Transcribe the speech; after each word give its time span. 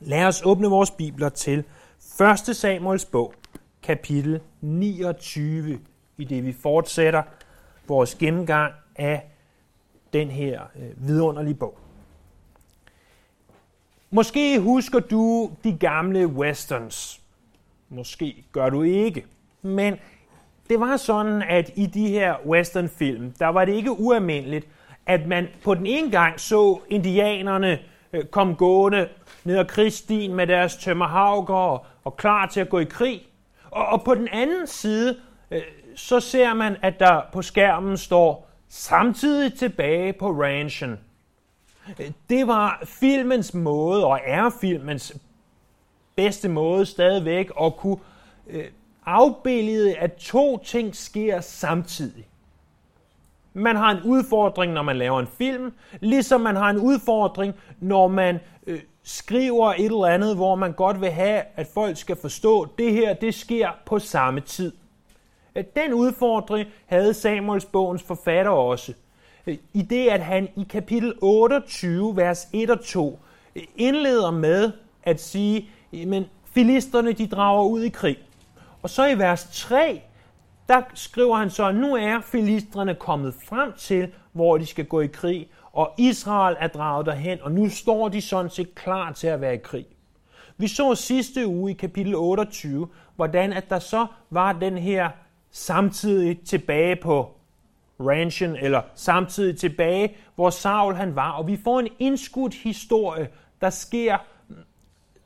Lad 0.00 0.24
os 0.26 0.42
åbne 0.44 0.68
vores 0.68 0.90
bibler 0.90 1.28
til 1.28 1.64
1. 2.48 2.56
Samuels 2.56 3.04
bog, 3.04 3.34
kapitel 3.82 4.40
29, 4.60 5.80
i 6.18 6.24
det 6.24 6.46
vi 6.46 6.52
fortsætter 6.52 7.22
vores 7.88 8.14
gennemgang 8.14 8.72
af 8.96 9.30
den 10.12 10.30
her 10.30 10.62
øh, 10.76 11.08
vidunderlige 11.08 11.54
bog. 11.54 11.78
Måske 14.10 14.60
husker 14.60 15.00
du 15.00 15.50
de 15.64 15.76
gamle 15.78 16.26
westerns. 16.26 17.20
Måske 17.88 18.44
gør 18.52 18.70
du 18.70 18.82
ikke. 18.82 19.24
Men 19.62 19.94
det 20.68 20.80
var 20.80 20.96
sådan, 20.96 21.42
at 21.42 21.70
i 21.74 21.86
de 21.86 22.08
her 22.08 22.46
westernfilm, 22.46 23.32
der 23.38 23.46
var 23.46 23.64
det 23.64 23.72
ikke 23.72 23.90
ualmindeligt, 23.90 24.68
at 25.06 25.26
man 25.26 25.48
på 25.64 25.74
den 25.74 25.86
ene 25.86 26.10
gang 26.10 26.40
så 26.40 26.80
indianerne 26.88 27.78
Øh, 28.16 28.24
kom 28.24 28.56
gående 28.56 29.08
ned 29.44 29.58
ad 29.58 29.64
krigsstien 29.64 30.34
med 30.34 30.46
deres 30.46 30.76
tømmerhavger 30.76 31.86
og, 32.04 32.16
klar 32.16 32.46
til 32.46 32.60
at 32.60 32.68
gå 32.68 32.78
i 32.78 32.84
krig. 32.84 33.22
Og, 33.70 33.86
og 33.86 34.04
på 34.04 34.14
den 34.14 34.28
anden 34.28 34.66
side, 34.66 35.16
øh, 35.50 35.62
så 35.96 36.20
ser 36.20 36.54
man, 36.54 36.76
at 36.82 37.00
der 37.00 37.20
på 37.32 37.42
skærmen 37.42 37.96
står 37.96 38.50
samtidig 38.68 39.54
tilbage 39.54 40.12
på 40.12 40.30
ranchen. 40.30 40.98
Øh, 42.00 42.10
det 42.30 42.46
var 42.46 42.82
filmens 42.84 43.54
måde, 43.54 44.06
og 44.06 44.20
er 44.24 44.50
filmens 44.60 45.16
bedste 46.16 46.48
måde 46.48 46.86
stadigvæk, 46.86 47.50
at 47.60 47.76
kunne 47.76 47.98
afbillede, 49.06 49.96
at 49.96 50.14
to 50.14 50.58
ting 50.58 50.96
sker 50.96 51.40
samtidig. 51.40 52.26
Man 53.58 53.76
har 53.76 53.90
en 53.90 54.02
udfordring, 54.04 54.72
når 54.72 54.82
man 54.82 54.96
laver 54.96 55.20
en 55.20 55.26
film, 55.38 55.72
ligesom 56.00 56.40
man 56.40 56.56
har 56.56 56.70
en 56.70 56.78
udfordring, 56.78 57.54
når 57.80 58.08
man 58.08 58.40
øh, 58.66 58.80
skriver 59.02 59.72
et 59.72 59.84
eller 59.84 60.06
andet, 60.06 60.36
hvor 60.36 60.54
man 60.54 60.72
godt 60.72 61.00
vil 61.00 61.10
have, 61.10 61.42
at 61.56 61.66
folk 61.74 61.96
skal 61.96 62.16
forstå, 62.16 62.62
at 62.62 62.68
det 62.78 62.92
her, 62.92 63.14
det 63.14 63.34
sker 63.34 63.68
på 63.86 63.98
samme 63.98 64.40
tid. 64.40 64.72
Øh, 65.56 65.64
den 65.76 65.92
udfordring 65.92 66.68
havde 66.86 67.14
Samuels 67.14 67.64
bogens 67.64 68.02
forfatter 68.02 68.52
også. 68.52 68.92
Øh, 69.46 69.56
I 69.72 69.82
det, 69.82 70.08
at 70.08 70.20
han 70.20 70.48
i 70.56 70.66
kapitel 70.70 71.14
28, 71.22 72.16
vers 72.16 72.48
1 72.52 72.70
og 72.70 72.84
2, 72.84 73.18
øh, 73.56 73.62
indleder 73.76 74.30
med 74.30 74.72
at 75.02 75.20
sige, 75.20 75.68
men 76.06 76.24
filisterne 76.44 77.12
de 77.12 77.26
drager 77.26 77.64
ud 77.64 77.82
i 77.82 77.88
krig. 77.88 78.18
Og 78.82 78.90
så 78.90 79.06
i 79.06 79.18
vers 79.18 79.48
3, 79.52 80.02
der 80.68 80.82
skriver 80.94 81.36
han 81.36 81.50
så, 81.50 81.66
at 81.68 81.74
nu 81.74 81.94
er 81.94 82.20
filistrene 82.20 82.94
kommet 82.94 83.34
frem 83.48 83.72
til, 83.72 84.12
hvor 84.32 84.58
de 84.58 84.66
skal 84.66 84.84
gå 84.84 85.00
i 85.00 85.06
krig, 85.06 85.48
og 85.72 85.94
Israel 85.98 86.56
er 86.60 86.66
draget 86.68 87.06
derhen, 87.06 87.38
og 87.42 87.52
nu 87.52 87.68
står 87.68 88.08
de 88.08 88.20
sådan 88.20 88.50
set 88.50 88.74
klar 88.74 89.12
til 89.12 89.26
at 89.26 89.40
være 89.40 89.54
i 89.54 89.58
krig. 89.58 89.86
Vi 90.56 90.68
så 90.68 90.94
sidste 90.94 91.46
uge 91.46 91.70
i 91.70 91.74
kapitel 91.74 92.14
28, 92.14 92.88
hvordan 93.16 93.52
at 93.52 93.70
der 93.70 93.78
så 93.78 94.06
var 94.30 94.52
den 94.52 94.78
her 94.78 95.10
samtidig 95.50 96.40
tilbage 96.40 96.96
på 96.96 97.36
ranchen, 98.00 98.56
eller 98.56 98.82
samtidig 98.94 99.58
tilbage, 99.58 100.16
hvor 100.34 100.50
Saul 100.50 100.94
han 100.94 101.16
var. 101.16 101.30
Og 101.30 101.46
vi 101.46 101.56
får 101.64 101.80
en 101.80 101.88
indskudt 101.98 102.54
historie, 102.54 103.28
der 103.60 103.70
sker 103.70 104.18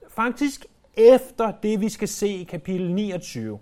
faktisk 0.09 0.67
efter 0.97 1.53
det, 1.63 1.81
vi 1.81 1.89
skal 1.89 2.09
se 2.09 2.29
i 2.29 2.45
kapitel 2.45 2.91
29. 2.91 3.59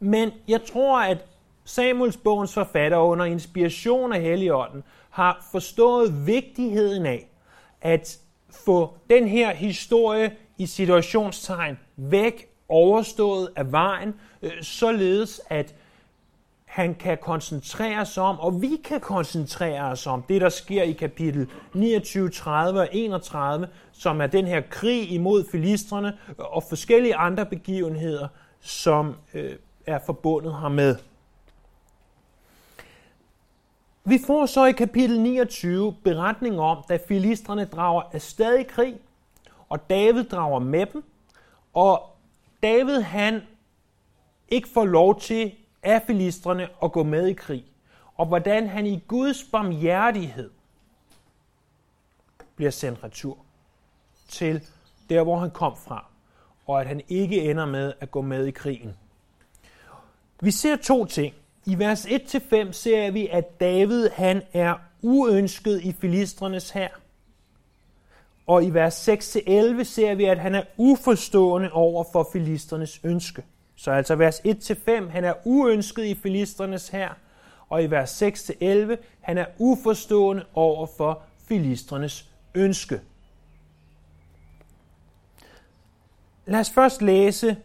Men 0.00 0.30
jeg 0.48 0.64
tror, 0.64 1.00
at 1.00 1.18
Samuels 1.64 2.16
bogens 2.16 2.54
forfatter 2.54 2.98
under 2.98 3.24
inspiration 3.24 4.12
af 4.12 4.20
Helligånden 4.20 4.82
har 5.10 5.46
forstået 5.52 6.26
vigtigheden 6.26 7.06
af 7.06 7.26
at 7.80 8.18
få 8.50 8.94
den 9.10 9.28
her 9.28 9.54
historie 9.54 10.36
i 10.58 10.66
situationstegn 10.66 11.78
væk, 11.96 12.46
overstået 12.68 13.48
af 13.56 13.72
vejen, 13.72 14.14
øh, 14.42 14.62
således 14.62 15.40
at 15.48 15.74
han 16.64 16.94
kan 16.94 17.18
koncentrere 17.18 18.06
sig 18.06 18.22
om, 18.22 18.40
og 18.40 18.62
vi 18.62 18.80
kan 18.84 19.00
koncentrere 19.00 19.82
os 19.82 20.06
om 20.06 20.22
det, 20.22 20.40
der 20.40 20.48
sker 20.48 20.82
i 20.82 20.92
kapitel 20.92 21.48
29, 21.74 22.30
30 22.30 22.80
og 22.80 22.88
31, 22.92 23.68
som 23.92 24.20
er 24.20 24.26
den 24.26 24.46
her 24.46 24.60
krig 24.70 25.10
imod 25.12 25.44
filistrene 25.50 26.18
og 26.38 26.62
forskellige 26.62 27.16
andre 27.16 27.46
begivenheder, 27.46 28.28
som 28.60 29.14
øh, 29.34 29.56
er 29.90 29.98
forbundet 29.98 30.60
hermed. 30.60 30.96
Vi 34.04 34.18
får 34.26 34.46
så 34.46 34.64
i 34.64 34.72
kapitel 34.72 35.20
29 35.20 35.94
beretning 36.04 36.60
om, 36.60 36.84
da 36.88 36.98
filistrene 37.08 37.64
drager 37.64 38.02
afsted 38.12 38.58
i 38.58 38.62
krig, 38.62 38.96
og 39.68 39.90
David 39.90 40.24
drager 40.24 40.58
med 40.58 40.86
dem, 40.86 41.04
og 41.74 42.16
David 42.62 43.00
han 43.00 43.42
ikke 44.48 44.68
får 44.68 44.84
lov 44.84 45.20
til 45.20 45.52
af 45.82 46.02
filistrene 46.06 46.68
at 46.82 46.92
gå 46.92 47.02
med 47.02 47.26
i 47.26 47.32
krig, 47.32 47.64
og 48.16 48.26
hvordan 48.26 48.68
han 48.68 48.86
i 48.86 49.00
Guds 49.08 49.44
barmhjertighed 49.52 50.50
bliver 52.56 52.70
sendt 52.70 53.04
retur 53.04 53.38
til 54.28 54.66
der, 55.10 55.22
hvor 55.22 55.38
han 55.38 55.50
kom 55.50 55.76
fra, 55.76 56.04
og 56.66 56.80
at 56.80 56.86
han 56.86 57.00
ikke 57.08 57.50
ender 57.50 57.66
med 57.66 57.92
at 58.00 58.10
gå 58.10 58.20
med 58.20 58.46
i 58.46 58.50
krigen. 58.50 58.96
Vi 60.40 60.50
ser 60.50 60.76
to 60.76 61.04
ting. 61.04 61.34
I 61.66 61.78
vers 61.78 62.06
1-5 62.06 62.72
ser 62.72 63.10
vi, 63.10 63.26
at 63.26 63.60
David 63.60 64.08
han 64.08 64.42
er 64.52 64.74
uønsket 65.02 65.80
i 65.82 65.92
filistrenes 65.92 66.70
hær. 66.70 67.00
Og 68.46 68.64
i 68.64 68.70
vers 68.70 69.08
6-11 69.08 69.84
ser 69.84 70.14
vi, 70.14 70.24
at 70.24 70.38
han 70.38 70.54
er 70.54 70.62
uforstående 70.76 71.72
over 71.72 72.04
for 72.12 72.28
filistrenes 72.32 73.00
ønske. 73.04 73.42
Så 73.76 73.90
altså 73.90 74.14
vers 74.14 74.40
1-5, 74.40 75.08
han 75.10 75.24
er 75.24 75.34
uønsket 75.44 76.04
i 76.04 76.14
filistrenes 76.14 76.88
hær, 76.88 77.16
og 77.68 77.82
i 77.82 77.86
vers 77.86 78.22
6-11, 78.22 78.96
han 79.20 79.38
er 79.38 79.46
uforstående 79.58 80.44
over 80.54 80.86
for 80.96 81.22
filistrenes 81.48 82.26
ønske. 82.54 83.00
Lad 86.46 86.60
os 86.60 86.70
først 86.70 87.02
læse 87.02 87.56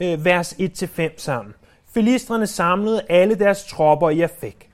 øh, 0.00 0.24
vers 0.24 0.52
1-5 0.52 1.02
sammen. 1.16 1.54
Filistrene 1.98 2.46
samlede 2.46 3.02
alle 3.08 3.34
deres 3.34 3.64
tropper 3.64 4.10
i 4.10 4.20
Afek. 4.20 4.70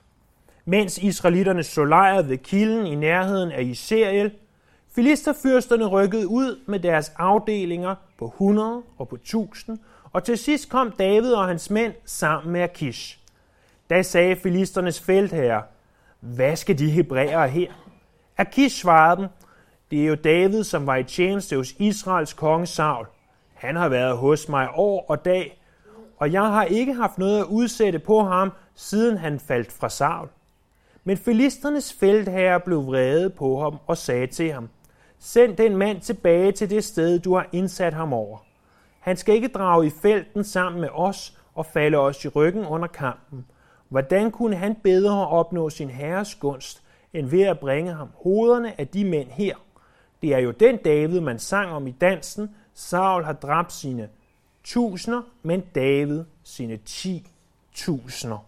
Mens 0.65 0.97
israelitterne 0.97 1.63
så 1.63 1.85
lejret 1.85 2.29
ved 2.29 2.37
kilden 2.37 2.85
i 2.85 2.95
nærheden 2.95 3.51
af 3.51 3.61
Israel, 3.61 4.31
Filisterfyrsterne 4.95 5.85
rykkede 5.85 6.27
ud 6.27 6.59
med 6.67 6.79
deres 6.79 7.11
afdelinger 7.17 7.95
på 8.19 8.25
100 8.25 8.81
og 8.97 9.07
på 9.07 9.15
1000, 9.15 9.79
og 10.13 10.23
til 10.23 10.37
sidst 10.37 10.69
kom 10.69 10.91
David 10.91 11.33
og 11.33 11.47
hans 11.47 11.69
mænd 11.69 11.93
sammen 12.05 12.53
med 12.53 12.61
Akish. 12.61 13.19
Da 13.89 14.01
sagde 14.01 14.35
filisternes 14.35 15.01
feltherre, 15.01 15.63
hvad 16.19 16.55
skal 16.55 16.79
de 16.79 16.89
hebræere 16.89 17.49
her? 17.49 17.71
Akish 18.37 18.81
svarede 18.81 19.21
dem, 19.21 19.27
det 19.91 20.01
er 20.01 20.07
jo 20.07 20.15
David, 20.15 20.63
som 20.63 20.87
var 20.87 20.95
i 20.95 21.03
tjeneste 21.03 21.55
hos 21.55 21.73
Israels 21.79 22.33
konge 22.33 22.65
Saul. 22.65 23.05
Han 23.53 23.75
har 23.75 23.89
været 23.89 24.17
hos 24.17 24.49
mig 24.49 24.69
år 24.75 25.05
og 25.09 25.25
dag, 25.25 25.61
og 26.17 26.31
jeg 26.31 26.45
har 26.45 26.63
ikke 26.63 26.93
haft 26.93 27.17
noget 27.17 27.39
at 27.39 27.45
udsætte 27.45 27.99
på 27.99 28.23
ham, 28.23 28.51
siden 28.75 29.17
han 29.17 29.39
faldt 29.39 29.71
fra 29.71 29.89
Saul. 29.89 30.27
Men 31.03 31.17
filisternes 31.17 31.93
feltherre 31.93 32.59
blev 32.59 32.85
vrede 32.85 33.29
på 33.29 33.61
ham 33.61 33.77
og 33.87 33.97
sagde 33.97 34.27
til 34.27 34.51
ham, 34.51 34.69
Send 35.19 35.57
den 35.57 35.77
mand 35.77 36.01
tilbage 36.01 36.51
til 36.51 36.69
det 36.69 36.83
sted, 36.83 37.19
du 37.19 37.35
har 37.35 37.47
indsat 37.51 37.93
ham 37.93 38.13
over. 38.13 38.37
Han 38.99 39.17
skal 39.17 39.35
ikke 39.35 39.47
drage 39.47 39.87
i 39.87 39.91
felten 40.01 40.43
sammen 40.43 40.81
med 40.81 40.89
os 40.93 41.37
og 41.55 41.65
falde 41.65 41.97
os 41.97 42.25
i 42.25 42.27
ryggen 42.27 42.65
under 42.65 42.87
kampen. 42.87 43.45
Hvordan 43.89 44.31
kunne 44.31 44.55
han 44.55 44.75
bedre 44.83 45.27
opnå 45.27 45.69
sin 45.69 45.89
herres 45.89 46.35
gunst, 46.35 46.83
end 47.13 47.27
ved 47.27 47.41
at 47.41 47.59
bringe 47.59 47.93
ham 47.93 48.09
hovederne 48.23 48.79
af 48.79 48.87
de 48.87 49.05
mænd 49.05 49.29
her? 49.29 49.55
Det 50.21 50.33
er 50.33 50.39
jo 50.39 50.51
den 50.51 50.77
David, 50.77 51.19
man 51.19 51.39
sang 51.39 51.71
om 51.71 51.87
i 51.87 51.91
dansen. 51.91 52.55
Saul 52.73 53.23
har 53.23 53.33
dræbt 53.33 53.73
sine 53.73 54.09
tusinder, 54.65 55.21
men 55.43 55.63
David 55.75 56.23
sine 56.43 56.77
ti 56.77 57.27
tusinder. 57.73 58.45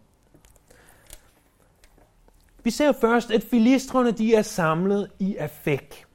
Vi 2.64 2.72
ser 2.72 2.92
først, 2.92 3.32
at 3.32 3.44
filistrene 3.44 4.12
de 4.12 4.36
er 4.36 4.42
samlet 4.42 5.12
i 5.20 5.36
Afek. 5.36 6.06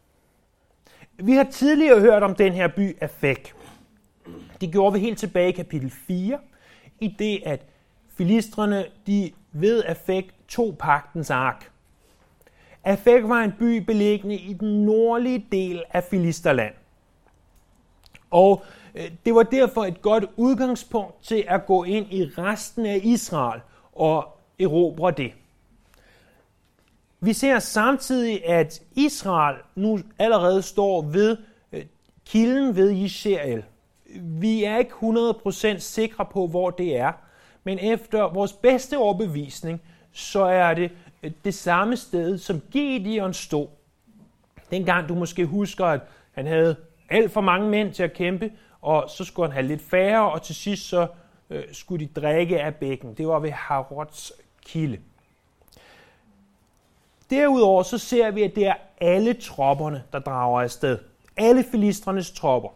Vi 1.18 1.32
har 1.32 1.44
tidligere 1.44 2.00
hørt 2.00 2.22
om 2.22 2.34
den 2.34 2.52
her 2.52 2.68
by 2.68 2.96
Afek. 3.00 3.54
Det 4.60 4.72
gjorde 4.72 4.92
vi 4.92 4.98
helt 4.98 5.18
tilbage 5.18 5.48
i 5.48 5.52
kapitel 5.52 5.90
4, 5.90 6.38
i 7.00 7.08
det 7.18 7.42
at 7.46 7.66
filistrene 8.16 8.86
de 9.06 9.32
ved 9.52 9.84
Afek 9.84 10.34
to 10.48 10.76
pagtens 10.78 11.30
ark. 11.30 11.70
Afek 12.84 13.22
var 13.28 13.40
en 13.40 13.52
by 13.58 13.76
beliggende 13.76 14.36
i 14.36 14.52
den 14.52 14.84
nordlige 14.84 15.46
del 15.52 15.82
af 15.90 16.04
Filisterland. 16.04 16.74
Og 18.30 18.64
Øh, 18.94 19.10
det 19.24 19.34
var 19.34 19.42
derfor 19.42 19.84
et 19.84 20.02
godt 20.02 20.24
udgangspunkt 20.36 21.22
til 21.22 21.44
at 21.48 21.66
gå 21.66 21.84
ind 21.84 22.12
i 22.12 22.24
resten 22.24 22.86
af 22.86 23.00
Israel 23.02 23.60
og 23.92 24.38
erobre 24.60 25.10
det. 25.10 25.32
Vi 27.20 27.32
ser 27.32 27.58
samtidig, 27.58 28.48
at 28.48 28.82
Israel 28.94 29.56
nu 29.74 29.98
allerede 30.18 30.62
står 30.62 31.02
ved 31.02 31.36
øh, 31.72 31.84
kilden 32.26 32.76
ved 32.76 32.90
Israel. 32.90 33.64
Vi 34.16 34.64
er 34.64 34.78
ikke 34.78 34.92
100% 35.74 35.78
sikre 35.78 36.24
på, 36.24 36.46
hvor 36.46 36.70
det 36.70 36.96
er, 36.96 37.12
men 37.64 37.78
efter 37.78 38.32
vores 38.32 38.52
bedste 38.52 38.98
overbevisning, 38.98 39.82
så 40.12 40.42
er 40.42 40.74
det 40.74 40.90
øh, 41.22 41.30
det 41.44 41.54
samme 41.54 41.96
sted, 41.96 42.38
som 42.38 42.60
Gideon 42.70 43.34
stod. 43.34 43.66
Dengang 44.70 45.08
du 45.08 45.14
måske 45.14 45.44
husker, 45.44 45.86
at 45.86 46.00
han 46.32 46.46
havde 46.46 46.76
alt 47.08 47.32
for 47.32 47.40
mange 47.40 47.68
mænd 47.68 47.92
til 47.92 48.02
at 48.02 48.12
kæmpe, 48.12 48.50
og 48.82 49.10
så 49.10 49.24
skulle 49.24 49.48
han 49.48 49.52
have 49.52 49.66
lidt 49.66 49.82
færre, 49.82 50.30
og 50.30 50.42
til 50.42 50.54
sidst 50.54 50.88
så 50.88 51.06
øh, 51.50 51.62
skulle 51.72 52.06
de 52.06 52.20
drikke 52.20 52.60
af 52.60 52.74
bækken. 52.74 53.14
Det 53.14 53.28
var 53.28 53.38
ved 53.38 53.50
Harods 53.50 54.32
kilde. 54.66 54.98
Derudover 57.30 57.82
så 57.82 57.98
ser 57.98 58.30
vi, 58.30 58.42
at 58.42 58.54
det 58.54 58.66
er 58.66 58.74
alle 59.00 59.34
tropperne, 59.34 60.02
der 60.12 60.18
drager 60.18 60.60
afsted. 60.60 60.98
Alle 61.36 61.64
filistrenes 61.70 62.30
tropper. 62.30 62.68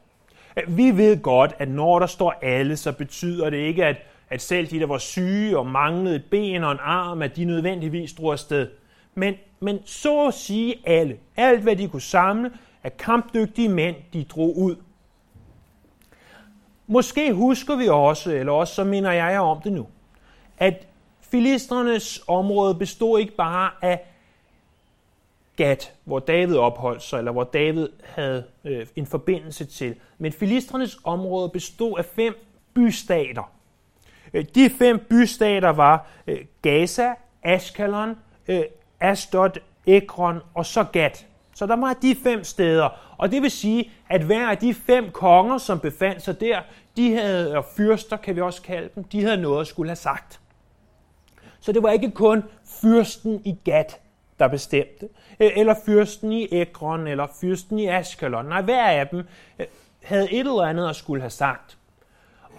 Vi 0.68 0.96
ved 0.96 1.22
godt, 1.22 1.54
at 1.58 1.68
når 1.68 1.98
der 1.98 2.06
står 2.06 2.34
alle, 2.42 2.76
så 2.76 2.92
betyder 2.92 3.50
det 3.50 3.56
ikke, 3.56 3.84
at, 3.84 3.96
at 4.30 4.42
selv 4.42 4.66
de, 4.66 4.80
der 4.80 4.86
var 4.86 4.98
syge 4.98 5.58
og 5.58 5.66
manglede 5.66 6.16
et 6.16 6.24
ben 6.30 6.64
og 6.64 6.72
en 6.72 6.78
arm, 6.82 7.22
at 7.22 7.36
de 7.36 7.44
nødvendigvis 7.44 8.12
drog 8.12 8.32
afsted. 8.32 8.68
Men, 9.14 9.34
men 9.60 9.78
så 9.84 10.26
at 10.26 10.34
sige 10.34 10.74
alle, 10.84 11.18
alt 11.36 11.62
hvad 11.62 11.76
de 11.76 11.88
kunne 11.88 12.02
samle 12.02 12.50
af 12.82 12.96
kampdygtige 12.96 13.68
mænd, 13.68 13.96
de 14.12 14.24
drog 14.24 14.58
ud. 14.58 14.76
Måske 16.86 17.32
husker 17.32 17.76
vi 17.76 17.88
også, 17.88 18.32
eller 18.32 18.52
også 18.52 18.74
så 18.74 18.84
minder 18.84 19.12
jeg 19.12 19.40
om 19.40 19.60
det 19.62 19.72
nu, 19.72 19.86
at 20.58 20.86
filistrenes 21.20 22.22
område 22.28 22.74
bestod 22.74 23.20
ikke 23.20 23.36
bare 23.36 23.70
af 23.82 24.00
Gat, 25.56 25.92
hvor 26.04 26.18
David 26.18 26.56
opholdt 26.56 27.02
sig, 27.02 27.18
eller 27.18 27.32
hvor 27.32 27.44
David 27.44 27.88
havde 28.04 28.44
øh, 28.64 28.86
en 28.96 29.06
forbindelse 29.06 29.64
til. 29.64 29.94
Men 30.18 30.32
filistrenes 30.32 30.98
område 31.04 31.48
bestod 31.48 31.98
af 31.98 32.04
fem 32.04 32.34
bystater. 32.74 33.50
Øh, 34.34 34.44
de 34.54 34.70
fem 34.70 34.98
bystater 34.98 35.68
var 35.68 36.06
øh, 36.26 36.38
Gaza, 36.62 37.14
Ashkelon, 37.42 38.14
øh, 38.48 38.62
Asdod, 39.00 39.50
Ekron 39.86 40.40
og 40.54 40.66
så 40.66 40.84
Gat. 40.92 41.26
Så 41.56 41.66
der 41.66 41.76
var 41.76 41.92
de 41.92 42.16
fem 42.22 42.44
steder. 42.44 42.88
Og 43.18 43.30
det 43.30 43.42
vil 43.42 43.50
sige, 43.50 43.90
at 44.10 44.22
hver 44.22 44.48
af 44.48 44.58
de 44.58 44.74
fem 44.74 45.10
konger, 45.10 45.58
som 45.58 45.80
befandt 45.80 46.22
sig 46.22 46.40
der, 46.40 46.60
de 46.96 47.14
havde, 47.14 47.56
og 47.56 47.64
fyrster 47.76 48.16
kan 48.16 48.36
vi 48.36 48.40
også 48.40 48.62
kalde 48.62 48.88
dem, 48.94 49.04
de 49.04 49.22
havde 49.22 49.36
noget 49.36 49.60
at 49.60 49.66
skulle 49.66 49.88
have 49.88 49.96
sagt. 49.96 50.40
Så 51.60 51.72
det 51.72 51.82
var 51.82 51.90
ikke 51.90 52.10
kun 52.10 52.44
fyrsten 52.80 53.42
i 53.44 53.56
Gat, 53.64 54.00
der 54.38 54.48
bestemte, 54.48 55.08
øh, 55.40 55.50
eller 55.56 55.74
fyrsten 55.86 56.32
i 56.32 56.48
Ekron, 56.52 57.06
eller 57.06 57.26
fyrsten 57.40 57.78
i 57.78 57.86
Askelon. 57.86 58.46
Nej, 58.46 58.62
hver 58.62 58.86
af 58.86 59.08
dem 59.08 59.22
øh, 59.58 59.66
havde 60.02 60.32
et 60.32 60.40
eller 60.40 60.62
andet 60.62 60.88
at 60.88 60.96
skulle 60.96 61.20
have 61.20 61.30
sagt. 61.30 61.78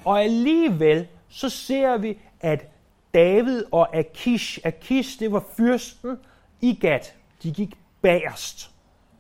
Og 0.05 0.23
alligevel 0.23 1.07
så 1.29 1.49
ser 1.49 1.97
vi, 1.97 2.19
at 2.41 2.67
David 3.13 3.63
og 3.71 3.95
Akish, 3.95 4.59
Akish 4.63 5.19
det 5.19 5.31
var 5.31 5.43
fyrsten 5.57 6.17
i 6.61 6.77
Gat, 6.81 7.15
de 7.43 7.51
gik 7.51 7.69
bagerst. 8.01 8.71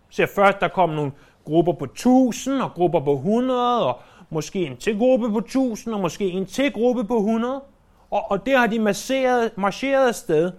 Så 0.09 0.27
først 0.35 0.59
der 0.59 0.67
kom 0.67 0.89
nogle 0.89 1.11
grupper 1.45 1.73
på 1.73 1.85
1000 1.85 2.61
og 2.61 2.71
grupper 2.71 2.99
på 2.99 3.13
100 3.13 3.85
og 3.85 4.01
måske 4.29 4.65
en 4.65 4.77
til 4.77 4.97
gruppe 4.97 5.31
på 5.31 5.37
1000 5.37 5.93
og 5.93 5.99
måske 5.99 6.29
en 6.29 6.45
til 6.45 6.73
gruppe 6.73 7.03
på 7.03 7.17
100. 7.17 7.61
Og, 8.09 8.31
og 8.31 8.45
der 8.45 8.57
har 8.57 8.67
de 8.67 8.79
marcheret, 8.79 9.57
marcheret 9.57 10.07
afsted, 10.07 10.51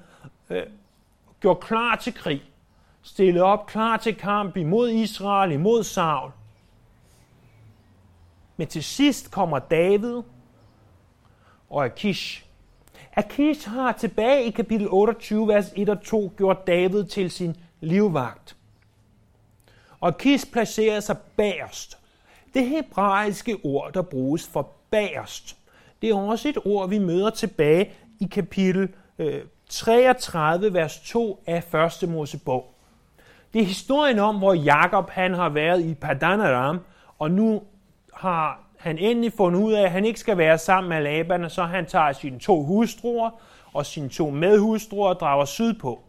øh, 0.51 0.63
gjort 1.41 1.61
klar 1.61 1.97
til 1.97 2.15
krig, 2.15 2.43
stillet 3.03 3.43
op 3.43 3.67
klar 3.67 3.97
til 3.97 4.15
kamp 4.15 4.57
imod 4.57 4.91
Israel, 4.91 5.53
imod 5.53 5.83
Saul. 5.85 6.31
Men 8.57 8.67
til 8.67 8.85
sidst 8.85 9.31
kommer 9.31 9.59
David 9.59 10.23
og 11.71 11.85
Akish. 11.85 12.45
Akish 13.17 13.69
har 13.69 13.93
tilbage 13.93 14.45
i 14.45 14.51
kapitel 14.51 14.89
28, 14.91 15.49
vers 15.49 15.73
1 15.77 15.89
og 15.89 16.03
2, 16.03 16.33
gjort 16.37 16.67
David 16.67 17.05
til 17.05 17.31
sin 17.31 17.57
livvagt. 17.81 18.58
Og 20.01 20.19
Kis 20.19 20.47
placerer 20.53 21.01
sig 21.01 21.17
bagerst. 21.37 21.99
Det 22.55 22.69
hebraiske 22.69 23.57
ord, 23.65 23.93
der 23.93 24.03
bruges 24.03 24.49
for 24.49 24.71
bagerst, 24.91 25.57
det 26.03 26.11
er 26.11 26.15
også 26.15 26.49
et 26.49 26.59
ord, 26.65 26.89
vi 26.89 26.99
møder 26.99 27.31
tilbage 27.31 27.91
i 28.21 28.29
kapitel 28.31 28.89
øh, 29.19 29.43
33, 29.69 30.75
vers 30.75 31.01
2 31.01 31.43
af 31.47 31.75
1. 32.03 32.09
Mosebog. 32.09 32.75
Det 33.53 33.63
er 33.63 33.67
historien 33.67 34.19
om, 34.19 34.39
hvor 34.39 34.55
Jakob 34.55 35.11
han 35.11 35.35
har 35.35 35.49
været 35.49 35.85
i 35.85 35.95
Padan 35.95 36.41
Aram, 36.41 36.81
og 37.19 37.31
nu 37.31 37.63
har 38.15 38.61
han 38.79 38.99
endelig 38.99 39.33
fundet 39.33 39.61
ud 39.61 39.73
af, 39.73 39.83
at 39.83 39.91
han 39.91 40.05
ikke 40.05 40.21
skal 40.21 40.39
være 40.39 40.59
sammen 40.59 40.89
med 40.89 41.03
Laban, 41.03 41.51
så 41.51 41.63
han 41.63 41.87
tager 41.87 42.13
sine 42.13 42.39
to 42.39 42.63
hustruer 42.63 43.31
og 43.73 43.87
sine 43.87 44.09
to 44.09 44.31
medhustruer 44.31 45.09
og 45.09 45.21
drager 45.21 45.45
sydpå. 45.45 46.03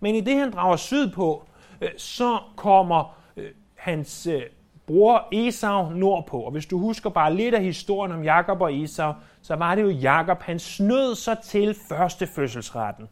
Men 0.00 0.14
i 0.14 0.20
det, 0.20 0.36
han 0.36 0.52
drager 0.52 0.76
sydpå, 0.76 1.44
øh, 1.80 1.88
så 1.96 2.38
kommer 2.56 3.14
Øh, 3.38 3.50
hans 3.74 4.26
øh, 4.26 4.42
bror 4.86 5.28
Esau 5.32 5.90
nordpå. 5.90 6.40
Og 6.40 6.50
hvis 6.50 6.66
du 6.66 6.78
husker 6.78 7.10
bare 7.10 7.34
lidt 7.34 7.54
af 7.54 7.62
historien 7.62 8.12
om 8.12 8.24
Jakob 8.24 8.60
og 8.60 8.74
Esau, 8.74 9.12
så 9.42 9.56
var 9.56 9.74
det 9.74 9.82
jo 9.82 9.88
Jakob, 9.88 10.42
han 10.42 10.58
snød 10.58 11.14
sig 11.14 11.38
til 11.44 11.76
første 11.88 12.26
fødselsretten. 12.26 13.08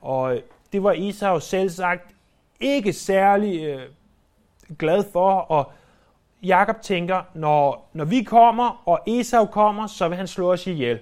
Og 0.00 0.36
øh, 0.36 0.42
det 0.72 0.82
var 0.82 0.94
Esau 0.98 1.40
selv 1.40 1.70
sagt 1.70 2.14
ikke 2.60 2.92
særlig 2.92 3.64
øh, 3.64 3.88
glad 4.78 5.04
for, 5.12 5.30
og 5.30 5.72
Jakob 6.42 6.80
tænker, 6.82 7.22
når, 7.34 7.90
når 7.92 8.04
vi 8.04 8.22
kommer, 8.22 8.82
og 8.86 9.00
Esau 9.06 9.46
kommer, 9.46 9.86
så 9.86 10.08
vil 10.08 10.16
han 10.16 10.26
slå 10.26 10.52
os 10.52 10.66
ihjel. 10.66 10.98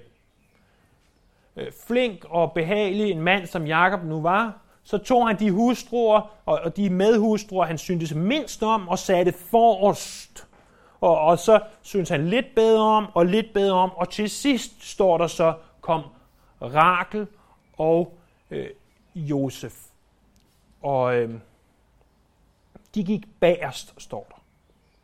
Øh, 1.56 1.72
flink 1.86 2.24
og 2.28 2.52
behagelig 2.52 3.10
en 3.10 3.20
mand, 3.20 3.46
som 3.46 3.66
Jakob 3.66 4.04
nu 4.04 4.20
var, 4.20 4.58
så 4.84 4.98
tog 4.98 5.26
han 5.26 5.38
de 5.38 5.50
hustruer 5.50 6.30
og 6.44 6.76
de 6.76 6.90
medhustruer, 6.90 7.66
han 7.66 7.78
syntes 7.78 8.14
mindst 8.14 8.62
om, 8.62 8.88
og 8.88 8.98
satte 8.98 9.32
forrest. 9.32 10.48
Og, 11.00 11.20
og 11.20 11.38
så 11.38 11.60
synes 11.82 12.08
han 12.08 12.28
lidt 12.28 12.54
bedre 12.54 12.82
om, 12.82 13.06
og 13.14 13.26
lidt 13.26 13.52
bedre 13.54 13.74
om, 13.74 13.90
og 13.96 14.10
til 14.10 14.30
sidst 14.30 14.90
står 14.90 15.18
der 15.18 15.26
så, 15.26 15.54
kom 15.80 16.02
Rakel 16.62 17.26
og 17.78 18.18
øh, 18.50 18.68
Josef. 19.14 19.74
Og 20.82 21.16
øh, 21.16 21.30
de 22.94 23.04
gik 23.04 23.24
bagerst, 23.40 23.94
står 23.98 24.26
der. 24.28 24.42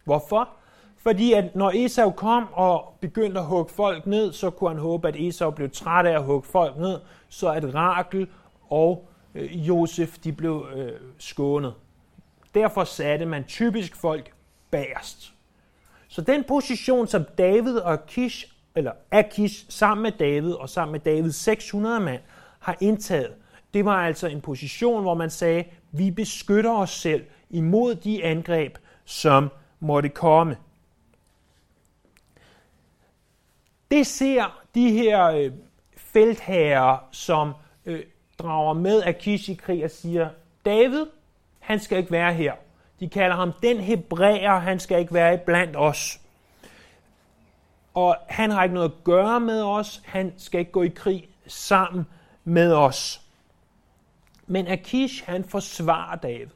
Hvorfor? 0.05 0.49
Fordi 0.97 1.33
at 1.33 1.57
når 1.57 1.73
Esau 1.75 2.11
kom 2.11 2.47
og 2.53 2.95
begyndte 3.01 3.41
at 3.41 3.47
hugge 3.47 3.73
folk 3.73 4.07
ned, 4.07 4.33
så 4.33 4.51
kunne 4.51 4.71
han 4.71 4.79
håbe, 4.79 5.09
at 5.09 5.17
Esau 5.17 5.51
blev 5.51 5.71
træt 5.71 6.07
af 6.07 6.13
at 6.15 6.25
hugge 6.25 6.49
folk 6.49 6.77
ned, 6.77 7.01
så 7.29 7.49
at 7.49 7.75
Rakel 7.75 8.29
og 8.71 9.08
øh, 9.39 9.69
Josef 9.69 10.19
de 10.19 10.33
blev 10.33 10.67
øh, 10.75 10.93
skånet. 11.19 11.75
Derfor 12.55 12.85
satte 12.85 13.27
man 13.27 13.45
typisk 13.45 13.97
folk 13.97 14.33
bagerst. 14.71 15.33
Så 16.09 16.21
den 16.21 16.45
position, 16.45 17.07
som 17.07 17.25
David 17.39 17.77
og 17.77 18.07
Kish, 18.07 18.53
eller 18.75 18.93
Akish 19.11 19.67
sammen 19.69 20.03
med 20.03 20.13
David 20.13 20.53
og 20.53 20.69
sammen 20.69 20.93
med 20.93 21.01
Davids 21.01 21.37
600 21.37 22.01
mand 22.01 22.21
har 22.59 22.77
indtaget, 22.81 23.35
det 23.75 23.85
var 23.85 24.07
altså 24.07 24.27
en 24.27 24.41
position, 24.41 25.03
hvor 25.03 25.15
man 25.15 25.31
sagde, 25.31 25.65
vi 25.91 26.11
beskytter 26.11 26.73
os 26.73 26.91
selv 26.91 27.25
imod 27.51 27.95
de 27.95 28.25
angreb, 28.25 28.79
som 29.05 29.49
måtte 29.81 30.09
komme. 30.09 30.57
Det 33.91 34.07
ser 34.07 34.63
de 34.75 34.91
her 34.91 35.25
øh, 35.25 35.53
feltherrer, 35.97 37.09
som 37.13 37.53
øh, 37.87 38.03
drager 38.39 38.73
med 38.73 39.03
Akish 39.03 39.51
i 39.51 39.55
krig 39.55 39.85
og 39.85 39.91
siger, 39.91 40.29
David, 40.65 41.07
han 41.59 41.81
skal 41.81 41.99
ikke 41.99 42.11
være 42.11 42.35
her. 42.35 42.53
De 43.01 43.09
kalder 43.09 43.37
ham 43.37 43.53
den 43.63 43.81
hebræer, 43.81 44.59
han 44.59 44.81
skal 44.81 45.01
ikke 45.01 45.15
være 45.15 45.39
blandt 45.39 45.77
os. 45.77 46.21
Og 47.95 48.17
han 48.29 48.51
har 48.51 48.63
ikke 48.63 48.75
noget 48.75 48.89
at 48.89 49.05
gøre 49.05 49.41
med 49.41 49.63
os, 49.63 50.03
han 50.05 50.35
skal 50.37 50.61
ikke 50.61 50.73
gå 50.73 50.83
i 50.83 50.89
krig 50.89 51.29
sammen 51.47 52.07
med 52.45 52.73
os. 52.73 53.21
Men 54.47 54.67
Akish, 54.67 55.25
han 55.27 55.45
forsvarer 55.45 56.17
David. 56.17 56.47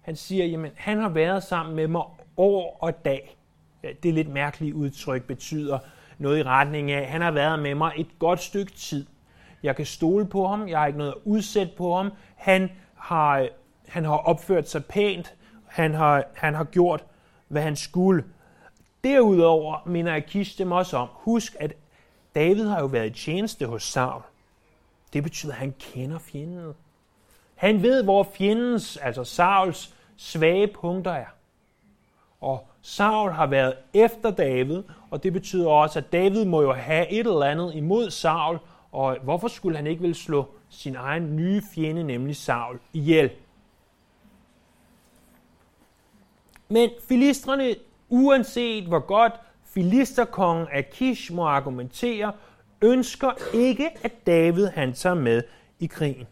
Han 0.00 0.16
siger, 0.16 0.44
jamen, 0.44 0.72
han 0.76 0.98
har 0.98 1.08
været 1.08 1.42
sammen 1.42 1.76
med 1.76 1.88
mig 1.88 2.02
år 2.36 2.78
og 2.80 3.04
dag. 3.04 3.36
Ja, 3.82 3.88
det 4.02 4.08
er 4.08 4.12
lidt 4.12 4.28
mærkeligt 4.28 4.74
udtryk, 4.74 5.22
betyder 5.22 5.78
noget 6.18 6.38
i 6.38 6.42
retning 6.42 6.90
af, 6.90 7.06
han 7.06 7.20
har 7.20 7.30
været 7.30 7.58
med 7.58 7.74
mig 7.74 7.92
et 7.96 8.18
godt 8.18 8.40
stykke 8.40 8.72
tid. 8.72 9.06
Jeg 9.62 9.76
kan 9.76 9.86
stole 9.86 10.26
på 10.26 10.46
ham, 10.46 10.68
jeg 10.68 10.78
har 10.78 10.86
ikke 10.86 10.98
noget 10.98 11.12
at 11.12 11.18
udsætte 11.24 11.72
på 11.76 11.96
ham. 11.96 12.12
Han 12.36 12.70
har, 12.94 13.48
han 13.88 14.04
har 14.04 14.16
opført 14.16 14.68
sig 14.68 14.84
pænt, 14.84 15.34
han 15.66 15.94
har, 15.94 16.24
han 16.34 16.54
har 16.54 16.64
gjort, 16.64 17.04
hvad 17.48 17.62
han 17.62 17.76
skulle. 17.76 18.24
Derudover 19.04 19.82
minder 19.86 20.14
Akish 20.14 20.58
dem 20.58 20.72
også 20.72 20.96
om, 20.96 21.08
husk, 21.12 21.56
at 21.60 21.72
David 22.34 22.68
har 22.68 22.80
jo 22.80 22.86
været 22.86 23.06
i 23.06 23.24
tjeneste 23.24 23.66
hos 23.66 23.82
Saul. 23.82 24.22
Det 25.12 25.22
betyder, 25.22 25.52
at 25.52 25.58
han 25.58 25.74
kender 25.78 26.18
fjenden. 26.18 26.72
Han 27.54 27.82
ved, 27.82 28.02
hvor 28.02 28.22
fjendens, 28.22 28.96
altså 28.96 29.24
Sauls, 29.24 29.94
svage 30.16 30.66
punkter 30.66 31.12
er. 31.12 31.26
Og 32.40 32.68
Saul 32.82 33.32
har 33.32 33.46
været 33.46 33.74
efter 33.94 34.30
David, 34.30 34.82
og 35.10 35.22
det 35.22 35.32
betyder 35.32 35.68
også, 35.68 35.98
at 35.98 36.12
David 36.12 36.44
må 36.44 36.62
jo 36.62 36.72
have 36.72 37.10
et 37.10 37.26
eller 37.26 37.42
andet 37.42 37.74
imod 37.74 38.10
Saul, 38.10 38.58
og 38.92 39.18
hvorfor 39.22 39.48
skulle 39.48 39.76
han 39.76 39.86
ikke 39.86 40.02
vil 40.02 40.14
slå 40.14 40.48
sin 40.68 40.96
egen 40.96 41.36
nye 41.36 41.62
fjende, 41.74 42.04
nemlig 42.04 42.36
Saul, 42.36 42.78
ihjel? 42.92 43.30
Men 46.68 46.90
filistrene, 47.08 47.74
uanset 48.08 48.84
hvor 48.84 48.98
godt 48.98 49.32
filisterkongen 49.64 50.66
Akish 50.72 51.32
må 51.32 51.46
argumentere, 51.46 52.32
ønsker 52.82 53.54
ikke, 53.54 53.90
at 54.02 54.26
David 54.26 54.66
han 54.66 54.92
tager 54.92 55.14
med 55.14 55.42
i 55.78 55.86
krigen. 55.86 56.26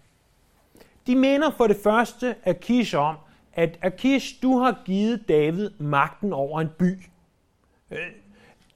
De 1.06 1.16
minder 1.16 1.50
for 1.50 1.66
det 1.66 1.76
første 1.82 2.34
Akish 2.44 2.96
om, 2.96 3.16
at 3.52 3.78
Akish, 3.82 4.42
du 4.42 4.58
har 4.58 4.82
givet 4.84 5.28
David 5.28 5.70
magten 5.78 6.32
over 6.32 6.60
en 6.60 6.68
by. 6.78 7.02
Øh, 7.90 7.98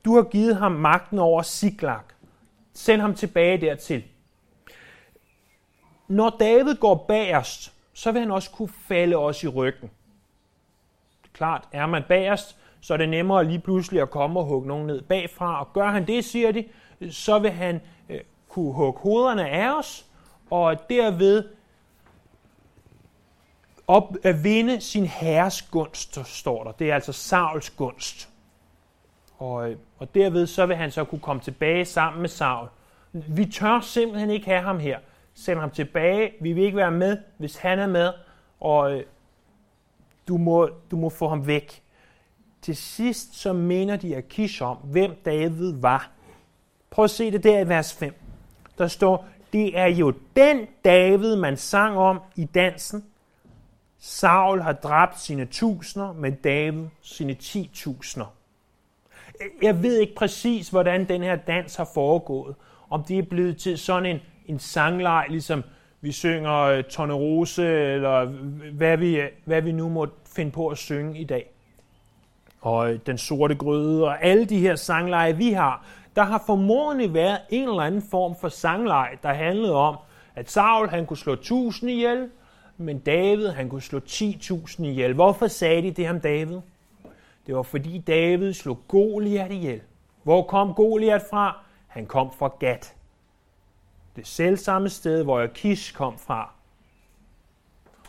du 0.04 0.14
har 0.14 0.22
givet 0.22 0.56
ham 0.56 0.72
magten 0.72 1.18
over 1.18 1.42
Siklag. 1.42 2.00
Send 2.74 3.00
ham 3.00 3.14
tilbage 3.14 3.60
dertil. 3.60 4.04
Når 6.08 6.36
David 6.40 6.74
går 6.74 7.04
bagerst, 7.08 7.72
så 7.92 8.12
vil 8.12 8.20
han 8.20 8.30
også 8.30 8.50
kunne 8.50 8.72
falde 8.88 9.16
os 9.16 9.44
i 9.44 9.48
ryggen. 9.48 9.90
Klart, 11.32 11.68
er 11.72 11.86
man 11.86 12.02
bagerst, 12.08 12.56
så 12.80 12.92
er 12.92 12.98
det 12.98 13.08
nemmere 13.08 13.44
lige 13.44 13.58
pludselig 13.58 14.02
at 14.02 14.10
komme 14.10 14.40
og 14.40 14.46
hugge 14.46 14.68
nogen 14.68 14.86
ned 14.86 15.02
bagfra. 15.02 15.60
Og 15.60 15.72
gør 15.72 15.88
han 15.88 16.06
det, 16.06 16.24
siger 16.24 16.52
de, 16.52 16.64
så 17.10 17.38
vil 17.38 17.50
han 17.50 17.80
øh, 18.08 18.20
kunne 18.48 18.72
hugge 18.72 19.00
hovederne 19.00 19.48
af 19.48 19.78
os, 19.78 20.06
og 20.50 20.90
derved 20.90 21.48
op 23.86 24.16
at 24.22 24.44
vinde 24.44 24.80
sin 24.80 25.06
herres 25.06 25.62
gunst, 25.62 26.26
står 26.26 26.64
der. 26.64 26.72
Det 26.72 26.90
er 26.90 26.94
altså 26.94 27.12
Sauls 27.12 27.70
gunst. 27.70 28.31
Og, 29.42 29.70
øh, 29.70 29.76
og 29.98 30.14
derved 30.14 30.46
så 30.46 30.66
vil 30.66 30.76
han 30.76 30.90
så 30.90 31.04
kunne 31.04 31.20
komme 31.20 31.42
tilbage 31.42 31.84
sammen 31.84 32.20
med 32.20 32.28
Saul. 32.28 32.68
Vi 33.12 33.46
tør 33.46 33.80
simpelthen 33.80 34.30
ikke 34.30 34.46
have 34.46 34.62
ham 34.62 34.78
her. 34.78 34.98
Send 35.34 35.58
ham 35.58 35.70
tilbage. 35.70 36.32
Vi 36.40 36.52
vil 36.52 36.64
ikke 36.64 36.76
være 36.76 36.90
med, 36.90 37.18
hvis 37.38 37.56
han 37.56 37.78
er 37.78 37.86
med. 37.86 38.12
Og 38.60 38.92
øh, 38.92 39.04
du 40.28 40.36
må, 40.36 40.70
du 40.90 40.96
må 40.96 41.08
få 41.08 41.28
ham 41.28 41.46
væk. 41.46 41.82
Til 42.62 42.76
sidst 42.76 43.34
så 43.34 43.52
mener 43.52 43.96
de 43.96 44.16
Akish 44.16 44.62
om, 44.62 44.76
hvem 44.76 45.10
David 45.24 45.80
var. 45.80 46.10
Prøv 46.90 47.04
at 47.04 47.10
se 47.10 47.30
det 47.30 47.44
der 47.44 47.60
i 47.60 47.68
vers 47.68 47.94
5. 47.94 48.14
Der 48.78 48.86
står, 48.86 49.26
det 49.52 49.78
er 49.78 49.86
jo 49.86 50.12
den 50.36 50.66
David, 50.84 51.36
man 51.36 51.56
sang 51.56 51.98
om 51.98 52.20
i 52.36 52.44
dansen. 52.44 53.04
Saul 53.98 54.60
har 54.60 54.72
dræbt 54.72 55.20
sine 55.20 55.44
tusinder, 55.44 56.12
men 56.12 56.34
David 56.34 56.86
sine 57.00 57.34
ti 57.34 57.70
tusinder. 57.74 58.41
Jeg 59.62 59.82
ved 59.82 59.98
ikke 59.98 60.14
præcis, 60.14 60.68
hvordan 60.68 61.08
den 61.08 61.22
her 61.22 61.36
dans 61.36 61.76
har 61.76 61.90
foregået. 61.94 62.54
Om 62.90 63.04
det 63.04 63.18
er 63.18 63.22
blevet 63.22 63.56
til 63.56 63.78
sådan 63.78 64.06
en, 64.06 64.20
en 64.46 64.58
sangleg, 64.58 65.26
ligesom 65.28 65.64
vi 66.00 66.12
synger 66.12 66.78
uh, 66.78 66.84
Tornerose, 66.84 67.62
eller 67.94 68.24
hvad 68.72 68.96
vi, 68.96 69.20
hvad 69.44 69.62
vi 69.62 69.72
nu 69.72 69.88
må 69.88 70.06
finde 70.26 70.50
på 70.50 70.68
at 70.68 70.78
synge 70.78 71.20
i 71.20 71.24
dag. 71.24 71.50
Og 72.60 72.92
øh, 72.92 72.98
Den 73.06 73.18
Sorte 73.18 73.54
Gryde, 73.54 74.04
og 74.04 74.24
alle 74.24 74.44
de 74.44 74.58
her 74.58 74.76
sangleje, 74.76 75.36
vi 75.36 75.52
har, 75.52 75.86
der 76.16 76.22
har 76.22 76.42
formodentlig 76.46 77.14
været 77.14 77.38
en 77.50 77.68
eller 77.68 77.82
anden 77.82 78.02
form 78.10 78.34
for 78.40 78.48
sangleg, 78.48 79.08
der 79.22 79.32
handlede 79.32 79.74
om, 79.74 79.96
at 80.34 80.50
Saul 80.50 80.88
han 80.88 81.06
kunne 81.06 81.16
slå 81.16 81.34
tusind 81.34 81.90
ihjel, 81.90 82.28
men 82.76 82.98
David 82.98 83.48
han 83.48 83.68
kunne 83.68 83.82
slå 83.82 83.98
10.000 83.98 84.84
ihjel. 84.84 85.14
Hvorfor 85.14 85.46
sagde 85.46 85.82
de 85.82 85.90
det 85.90 86.10
om 86.10 86.20
David? 86.20 86.58
Det 87.46 87.56
var 87.56 87.62
fordi 87.62 87.98
David 87.98 88.52
slog 88.52 88.78
Goliat 88.88 89.50
ihjel. 89.52 89.80
Hvor 90.22 90.42
kom 90.42 90.74
Goliat 90.74 91.22
fra? 91.30 91.58
Han 91.86 92.06
kom 92.06 92.32
fra 92.38 92.48
Gat. 92.58 92.94
Det 94.16 94.26
selv 94.26 94.56
samme 94.56 94.88
sted, 94.88 95.24
hvor 95.24 95.40
Akish 95.40 95.94
kom 95.94 96.18
fra. 96.18 96.50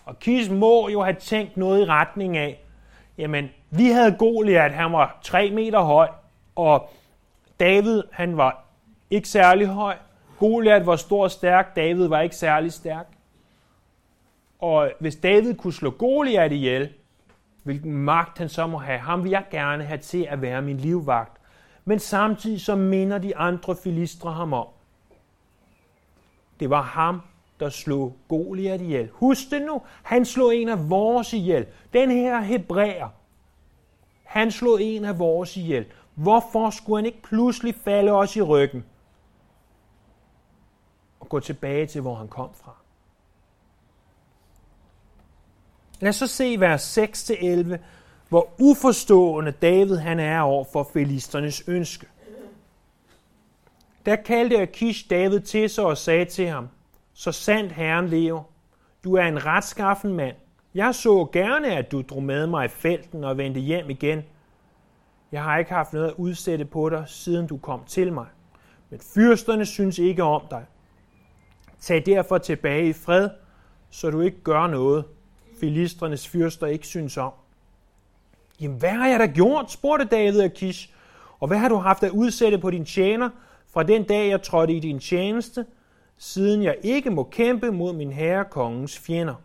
Og 0.06 0.20
Kish 0.20 0.52
må 0.52 0.90
jo 0.90 1.02
have 1.02 1.16
tænkt 1.16 1.58
noget 1.58 1.82
i 1.82 1.86
retning 1.86 2.38
af, 2.38 2.62
jamen, 3.18 3.50
vi 3.70 3.88
havde 3.88 4.16
Goliat, 4.20 4.74
han 4.74 4.94
var 4.94 5.20
3 5.22 5.52
meter 5.52 5.82
høj, 5.82 6.10
og 6.56 6.90
David, 7.60 8.04
han 8.12 8.38
var 8.38 8.66
ikke 9.10 9.30
særlig 9.30 9.68
høj. 9.68 9.98
Goliat 10.40 10.86
var 10.86 10.96
stor 10.96 11.24
og 11.24 11.32
stærk, 11.32 11.76
David 11.76 12.08
var 12.08 12.22
ikke 12.22 12.36
særlig 12.36 12.74
stærk. 12.74 13.08
Og 14.60 14.92
hvis 15.00 15.16
David 15.16 15.56
kunne 15.56 15.74
slå 15.74 15.90
Goliat 15.90 16.52
ihjel, 16.52 16.94
hvilken 17.64 17.94
magt 17.94 18.38
han 18.38 18.50
så 18.50 18.68
må 18.68 18.78
have, 18.78 19.00
ham 19.00 19.24
vil 19.24 19.32
jeg 19.32 19.46
gerne 19.52 19.84
have 19.84 19.98
til 19.98 20.28
at 20.30 20.42
være 20.42 20.62
min 20.62 20.78
livvagt. 20.78 21.42
Men 21.86 22.00
samtidig 22.00 22.62
så 22.62 22.76
minder 22.76 23.18
de 23.18 23.38
andre 23.38 23.76
filistre 23.84 24.34
ham 24.34 24.54
om. 24.54 24.68
Det 26.60 26.70
var 26.70 26.82
ham, 26.82 27.22
der 27.60 27.70
slog 27.70 28.16
Goliat 28.28 28.82
ihjel. 28.82 29.10
Husk 29.14 29.52
det 29.52 29.62
nu, 29.62 29.82
han 30.04 30.26
slog 30.26 30.56
en 30.56 30.70
af 30.70 30.90
vores 30.90 31.34
ihjel. 31.34 31.66
Den 31.94 32.12
her 32.12 32.42
hebræer, 32.42 33.08
han 34.24 34.52
slog 34.52 34.82
en 34.82 35.06
af 35.06 35.20
vores 35.20 35.58
ihjel. 35.58 35.86
Hvorfor 36.16 36.70
skulle 36.70 36.98
han 36.98 37.06
ikke 37.06 37.22
pludselig 37.22 37.76
falde 37.76 38.12
os 38.12 38.36
i 38.36 38.42
ryggen 38.42 38.86
og 41.20 41.30
gå 41.30 41.40
tilbage 41.40 41.86
til, 41.86 42.02
hvor 42.02 42.16
han 42.16 42.28
kom 42.28 42.50
fra? 42.54 42.83
Lad 46.00 46.10
os 46.10 46.16
så 46.16 46.28
se 46.28 46.60
vers 46.60 46.98
6-11, 46.98 47.78
hvor 48.30 48.54
uforstående 48.60 49.52
David 49.52 49.96
han 49.96 50.20
er 50.20 50.40
over 50.40 50.66
for 50.74 50.90
filisternes 50.94 51.64
ønske. 51.68 52.08
Der 54.06 54.16
kaldte 54.16 54.62
Akish 54.62 55.10
David 55.10 55.40
til 55.40 55.70
sig 55.70 55.86
og 55.86 55.98
sagde 55.98 56.26
til 56.26 56.48
ham, 56.48 56.70
så 57.14 57.32
sandt 57.32 57.72
Herren 57.72 58.08
lever, 58.08 58.44
du 59.04 59.14
er 59.14 59.24
en 59.24 59.46
retskaffen 59.46 60.14
mand. 60.14 60.36
Jeg 60.76 60.96
så 60.96 61.30
gerne, 61.34 61.76
at 61.76 61.92
du 61.92 62.02
drog 62.02 62.24
med 62.24 62.48
mig 62.48 62.66
i 62.66 62.68
felten 62.68 63.24
og 63.24 63.38
vendte 63.38 63.60
hjem 63.60 63.90
igen. 63.90 64.24
Jeg 65.32 65.44
har 65.44 65.58
ikke 65.58 65.72
haft 65.74 65.94
noget 65.94 66.08
at 66.08 66.14
udsætte 66.18 66.66
på 66.66 66.90
dig, 66.90 67.04
siden 67.08 67.48
du 67.48 67.58
kom 67.58 67.84
til 67.88 68.14
mig. 68.14 68.26
Men 68.90 69.00
fyrsterne 69.14 69.66
synes 69.66 70.00
ikke 70.00 70.24
om 70.24 70.42
dig. 70.50 70.66
Tag 71.80 72.06
derfor 72.06 72.38
tilbage 72.38 72.90
i 72.90 72.94
fred, 72.94 73.30
så 73.90 74.10
du 74.10 74.22
ikke 74.22 74.42
gør 74.44 74.68
noget, 74.68 75.06
filistrenes 75.60 76.28
fyrster 76.28 76.68
ikke 76.68 76.88
synes 76.88 77.18
om. 77.18 77.32
Jamen, 78.62 78.78
hvad 78.78 78.90
har 78.90 79.08
jeg 79.08 79.20
da 79.20 79.26
gjort, 79.26 79.72
spurgte 79.72 80.06
David 80.06 80.42
af 80.42 80.54
Kish. 80.54 80.90
Og 81.40 81.48
hvad 81.48 81.58
har 81.58 81.70
du 81.70 81.76
haft 81.76 82.04
at 82.04 82.12
udsætte 82.12 82.58
på 82.58 82.72
din 82.72 82.86
tjener 82.86 83.30
fra 83.74 83.84
den 83.84 84.04
dag, 84.04 84.30
jeg 84.30 84.42
trådte 84.42 84.74
i 84.74 84.80
din 84.80 85.00
tjeneste, 85.00 85.66
siden 86.18 86.64
jeg 86.64 86.78
ikke 86.84 87.10
må 87.10 87.24
kæmpe 87.24 87.72
mod 87.72 87.94
min 87.94 88.12
herre 88.12 88.46
kongens 88.46 89.00
fjender? 89.00 89.36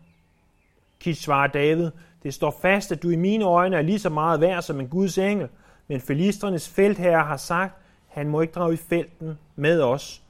Kish 1.01 1.23
svarer 1.23 1.47
David, 1.47 1.91
det 2.23 2.35
står 2.35 2.59
fast, 2.63 2.93
at 2.93 3.03
du 3.03 3.11
i 3.11 3.17
mine 3.17 3.45
øjne 3.45 3.77
er 3.77 3.83
lige 3.83 3.99
så 3.99 4.11
meget 4.11 4.41
værd 4.41 4.63
som 4.63 4.81
en 4.81 4.89
Guds 4.89 5.19
engel, 5.19 5.49
men 5.89 6.01
filistrenes 6.01 6.69
feltherre 6.69 7.25
har 7.25 7.37
sagt, 7.37 7.75
han 8.09 8.29
må 8.29 8.41
ikke 8.41 8.53
drage 8.53 8.75
i 8.75 8.77
felten 8.77 9.39
med 9.57 9.81
os. 9.81 10.23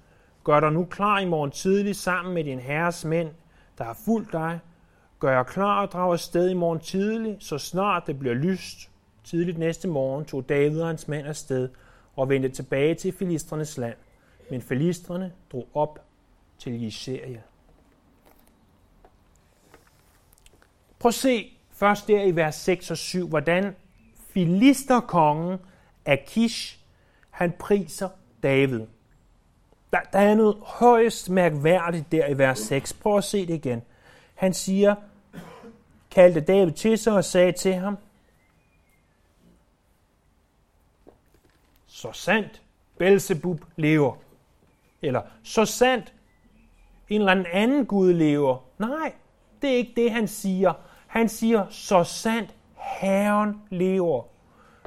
Gør 0.44 0.60
dig 0.60 0.72
nu 0.72 0.84
klar 0.84 1.18
i 1.18 1.24
morgen 1.24 1.50
tidlig 1.50 1.96
sammen 1.96 2.34
med 2.34 2.44
din 2.44 2.58
herres 2.58 3.04
mænd, 3.04 3.28
der 3.78 3.84
har 3.84 3.98
fulgt 4.04 4.32
dig, 4.32 4.60
Gør 5.18 5.32
jeg 5.36 5.46
klar 5.46 5.82
og 5.82 5.92
drage 5.92 6.12
afsted 6.12 6.50
i 6.50 6.54
morgen 6.54 6.80
tidlig, 6.80 7.36
så 7.40 7.58
snart 7.58 8.06
det 8.06 8.18
bliver 8.18 8.34
lyst. 8.34 8.90
Tidligt 9.24 9.58
næste 9.58 9.88
morgen 9.88 10.24
tog 10.24 10.48
David 10.48 10.80
og 10.80 10.86
hans 10.86 11.08
mænd 11.08 11.26
afsted 11.26 11.68
og 12.16 12.28
vendte 12.28 12.48
tilbage 12.48 12.94
til 12.94 13.12
filistrenes 13.12 13.78
land. 13.78 13.96
Men 14.50 14.62
filistrene 14.62 15.32
drog 15.52 15.68
op 15.74 15.98
til 16.58 16.82
Jeseria. 16.82 17.40
Prøv 20.98 21.08
at 21.08 21.14
se 21.14 21.58
først 21.72 22.08
der 22.08 22.22
i 22.22 22.36
vers 22.36 22.54
6 22.54 22.90
og 22.90 22.96
7, 22.96 23.28
hvordan 23.28 23.76
filisterkongen 24.30 25.58
Akish, 26.06 26.78
han 27.30 27.52
priser 27.58 28.08
David. 28.42 28.80
Der, 29.92 30.00
der 30.12 30.18
er 30.18 30.34
noget 30.34 30.56
højst 30.60 31.30
mærkværdigt 31.30 32.12
der 32.12 32.26
i 32.26 32.38
vers 32.38 32.58
6. 32.58 32.92
Prøv 32.92 33.16
at 33.16 33.24
se 33.24 33.46
det 33.46 33.54
igen. 33.54 33.82
Han 34.34 34.54
siger, 34.54 34.94
kaldte 36.18 36.40
David 36.40 36.72
til 36.72 36.98
sig 36.98 37.12
og 37.12 37.24
sagde 37.24 37.52
til 37.52 37.74
ham, 37.74 37.98
så 41.86 42.12
sandt 42.12 42.62
Belzebub 42.96 43.64
lever. 43.76 44.14
Eller 45.02 45.22
så 45.42 45.64
sandt 45.64 46.12
en 47.08 47.20
eller 47.20 47.44
anden 47.52 47.86
Gud 47.86 48.12
lever. 48.12 48.58
Nej, 48.78 49.12
det 49.62 49.70
er 49.70 49.76
ikke 49.76 49.92
det, 49.96 50.10
han 50.10 50.28
siger. 50.28 50.72
Han 51.06 51.28
siger, 51.28 51.66
så 51.70 52.04
sandt 52.04 52.54
Herren 52.76 53.62
lever. 53.70 54.22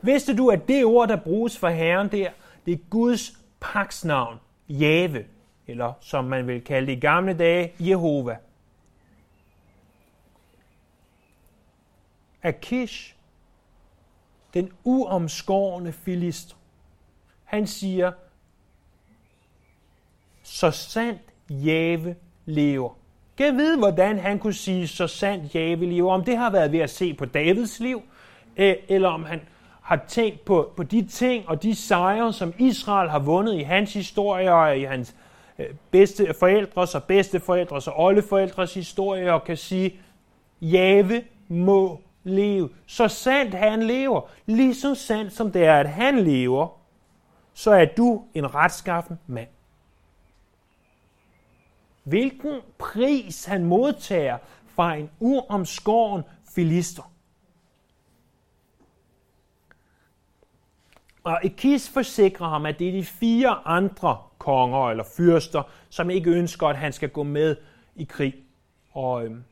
Vidste 0.01 0.37
du, 0.37 0.49
at 0.49 0.67
det 0.67 0.85
ord, 0.85 1.07
der 1.07 1.15
bruges 1.15 1.57
for 1.57 1.69
Herren 1.69 2.11
der, 2.11 2.29
det 2.65 2.73
er 2.73 2.89
Guds 2.89 3.33
paksnavn, 3.59 4.37
Jave, 4.69 5.25
eller 5.67 5.93
som 6.01 6.25
man 6.25 6.47
vil 6.47 6.61
kalde 6.61 6.87
det 6.87 6.97
i 6.97 6.99
gamle 6.99 7.33
dage, 7.33 7.73
Jehova. 7.79 8.37
Akish, 12.43 13.15
den 14.53 14.71
uomskårne 14.83 15.91
filist, 15.91 16.55
Han 17.43 17.67
siger, 17.67 18.11
så 20.43 20.71
sandt 20.71 21.21
Jave 21.49 22.15
lever. 22.45 22.89
Kan 23.37 23.57
vide, 23.57 23.77
hvordan 23.77 24.19
han 24.19 24.39
kunne 24.39 24.53
sige, 24.53 24.87
så 24.87 25.07
sandt 25.07 25.55
Jave 25.55 25.85
lever. 25.85 26.13
Om 26.13 26.23
det 26.23 26.37
har 26.37 26.51
været 26.51 26.71
ved 26.71 26.79
at 26.79 26.89
se 26.89 27.13
på 27.13 27.25
Davids 27.25 27.79
liv, 27.79 28.01
eh, 28.55 28.75
eller 28.87 29.09
om 29.09 29.23
han 29.23 29.41
har 29.81 29.99
tænkt 30.07 30.45
på, 30.45 30.73
på 30.75 30.83
de 30.83 31.07
ting 31.07 31.49
og 31.49 31.63
de 31.63 31.75
sejre, 31.75 32.33
som 32.33 32.53
Israel 32.57 33.09
har 33.09 33.19
vundet 33.19 33.59
i 33.59 33.61
hans 33.61 33.93
historie 33.93 34.53
og 34.53 34.77
i 34.77 34.83
hans 34.83 35.15
eh, 35.57 35.65
bedste 35.91 36.33
forældres 36.39 36.95
og 36.95 37.03
bedste 37.03 37.39
forældres 37.39 37.87
og 37.87 37.99
oldeforældres 37.99 38.73
historie, 38.73 39.33
og 39.33 39.43
kan 39.43 39.57
sige, 39.57 39.99
Jave 40.61 41.23
må 41.47 42.01
liv, 42.23 42.75
Så 42.85 43.07
sandt 43.07 43.53
han 43.53 43.83
lever, 43.83 44.21
lige 44.45 44.75
så 44.75 44.95
sandt 44.95 45.33
som 45.33 45.51
det 45.51 45.65
er, 45.65 45.79
at 45.79 45.89
han 45.89 46.19
lever, 46.19 46.67
så 47.53 47.71
er 47.71 47.85
du 47.85 48.23
en 48.33 48.55
retskaffen 48.55 49.19
mand. 49.27 49.47
Hvilken 52.03 52.61
pris 52.77 53.45
han 53.45 53.65
modtager 53.65 54.37
fra 54.67 54.95
en 54.95 55.09
uomskåren 55.19 56.23
filister. 56.55 57.11
Og 61.23 61.39
Ekis 61.43 61.89
forsikrer 61.89 62.47
ham, 62.47 62.65
at 62.65 62.79
det 62.79 62.87
er 62.87 62.91
de 62.91 63.05
fire 63.05 63.67
andre 63.67 64.17
konger 64.37 64.89
eller 64.89 65.03
fyrster, 65.17 65.63
som 65.89 66.09
ikke 66.09 66.29
ønsker, 66.29 66.67
at 66.67 66.77
han 66.77 66.93
skal 66.93 67.09
gå 67.09 67.23
med 67.23 67.55
i 67.95 68.03
krig. 68.03 68.35
Og 68.91 69.25
øhm, 69.25 69.43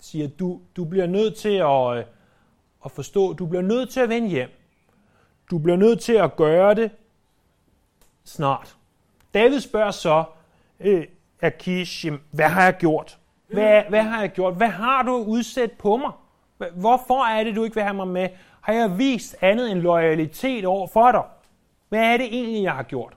siger, 0.00 0.28
du, 0.28 0.60
du 0.76 0.84
bliver 0.84 1.06
nødt 1.06 1.36
til 1.36 1.56
at, 1.56 1.98
øh, 1.98 2.04
at 2.84 2.90
forstå, 2.90 3.32
du 3.32 3.46
bliver 3.46 3.62
nødt 3.62 3.90
til 3.90 4.00
at 4.00 4.08
vende 4.08 4.28
hjem. 4.28 4.50
Du 5.50 5.58
bliver 5.58 5.76
nødt 5.76 6.00
til 6.00 6.12
at 6.12 6.36
gøre 6.36 6.74
det 6.74 6.90
snart. 8.24 8.76
David 9.34 9.60
spørger 9.60 9.90
så 9.90 10.24
øh, 10.80 11.06
Akish, 11.40 12.06
hvad 12.30 12.48
har 12.48 12.64
jeg 12.64 12.76
gjort? 12.76 13.18
Hvad, 13.46 13.82
hvad 13.88 14.02
har 14.02 14.20
jeg 14.20 14.30
gjort? 14.30 14.54
Hvad 14.54 14.68
har 14.68 15.02
du 15.02 15.12
udsat 15.12 15.72
på 15.72 15.96
mig? 15.96 16.12
Hvorfor 16.74 17.24
er 17.24 17.44
det, 17.44 17.56
du 17.56 17.64
ikke 17.64 17.74
vil 17.74 17.82
have 17.82 17.94
mig 17.94 18.08
med? 18.08 18.28
Har 18.60 18.72
jeg 18.72 18.98
vist 18.98 19.36
andet 19.40 19.70
end 19.70 19.80
loyalitet 19.80 20.64
over 20.64 20.86
for 20.86 21.12
dig? 21.12 21.22
Hvad 21.88 22.12
er 22.12 22.16
det 22.16 22.26
egentlig, 22.26 22.62
jeg 22.62 22.72
har 22.72 22.82
gjort? 22.82 23.16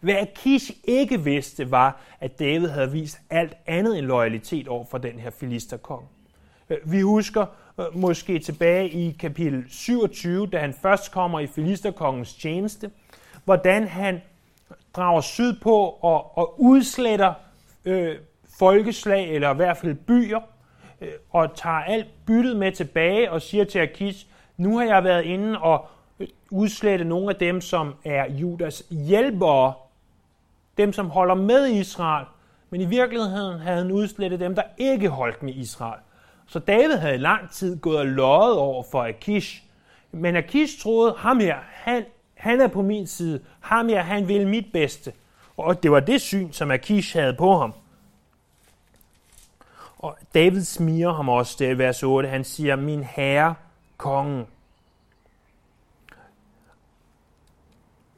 Hvad 0.00 0.14
Akish 0.14 0.70
ikke 0.84 1.24
vidste, 1.24 1.70
var, 1.70 2.00
at 2.20 2.38
David 2.38 2.68
havde 2.68 2.92
vist 2.92 3.18
alt 3.30 3.56
andet 3.66 3.98
end 3.98 4.06
loyalitet 4.06 4.68
over 4.68 4.84
for 4.84 4.98
den 4.98 5.20
her 5.20 5.30
filisterkong. 5.30 6.08
Øh, 6.70 6.92
vi 6.92 7.00
husker 7.00 7.46
øh, 7.80 7.84
måske 7.96 8.38
tilbage 8.38 8.88
i 8.88 9.16
kapitel 9.20 9.64
27, 9.68 10.46
da 10.46 10.58
han 10.58 10.74
først 10.82 11.12
kommer 11.12 11.40
i 11.40 11.46
filisterkongens 11.46 12.34
tjeneste, 12.34 12.90
hvordan 13.44 13.88
han 13.88 14.22
drager 14.96 15.20
sydpå 15.20 15.98
og, 16.00 16.38
og 16.38 16.60
udsletter 16.60 17.32
øh, 17.84 18.16
folkeslag, 18.58 19.30
eller 19.30 19.52
i 19.52 19.56
hvert 19.56 19.76
fald 19.76 19.94
byer, 19.94 20.40
øh, 21.00 21.08
og 21.30 21.54
tager 21.54 21.76
alt 21.76 22.06
byttet 22.26 22.56
med 22.56 22.72
tilbage 22.72 23.32
og 23.32 23.42
siger 23.42 23.64
til 23.64 23.78
Akish, 23.78 24.26
nu 24.56 24.78
har 24.78 24.84
jeg 24.84 25.04
været 25.04 25.24
inde 25.24 25.58
og 25.58 25.86
øh, 26.20 26.28
udslette 26.50 27.04
nogle 27.04 27.30
af 27.30 27.36
dem, 27.36 27.60
som 27.60 27.94
er 28.04 28.32
Judas 28.32 28.82
hjælpere, 28.90 29.72
dem 30.80 30.92
som 30.92 31.10
holder 31.10 31.34
med 31.34 31.66
Israel, 31.66 32.26
men 32.70 32.80
i 32.80 32.84
virkeligheden 32.84 33.60
havde 33.60 33.76
han 33.76 33.92
udslettet 33.92 34.40
dem, 34.40 34.54
der 34.54 34.62
ikke 34.78 35.08
holdt 35.08 35.42
med 35.42 35.54
Israel. 35.54 36.00
Så 36.46 36.58
David 36.58 36.96
havde 36.96 37.14
i 37.14 37.18
lang 37.18 37.50
tid 37.50 37.80
gået 37.80 37.98
og 37.98 38.06
løjet 38.06 38.56
over 38.56 38.84
for 38.90 39.02
Akish, 39.02 39.62
men 40.12 40.36
Akish 40.36 40.82
troede, 40.82 41.14
ham 41.18 41.40
her, 41.40 41.56
han, 41.72 42.04
han 42.34 42.60
er 42.60 42.68
på 42.68 42.82
min 42.82 43.06
side, 43.06 43.40
ham 43.60 43.88
her, 43.88 44.02
han 44.02 44.28
vil 44.28 44.48
mit 44.48 44.66
bedste. 44.72 45.12
Og 45.56 45.82
det 45.82 45.90
var 45.90 46.00
det 46.00 46.20
syn, 46.20 46.52
som 46.52 46.70
Akish 46.70 47.16
havde 47.16 47.34
på 47.34 47.58
ham. 47.58 47.72
Og 49.98 50.18
David 50.34 50.64
smiger 50.64 51.12
ham 51.12 51.28
også 51.28 51.56
der 51.58 51.70
i 51.70 51.78
vers 51.78 52.02
8. 52.02 52.28
Han 52.28 52.44
siger, 52.44 52.76
min 52.76 53.04
herre, 53.04 53.54
kongen. 53.96 54.46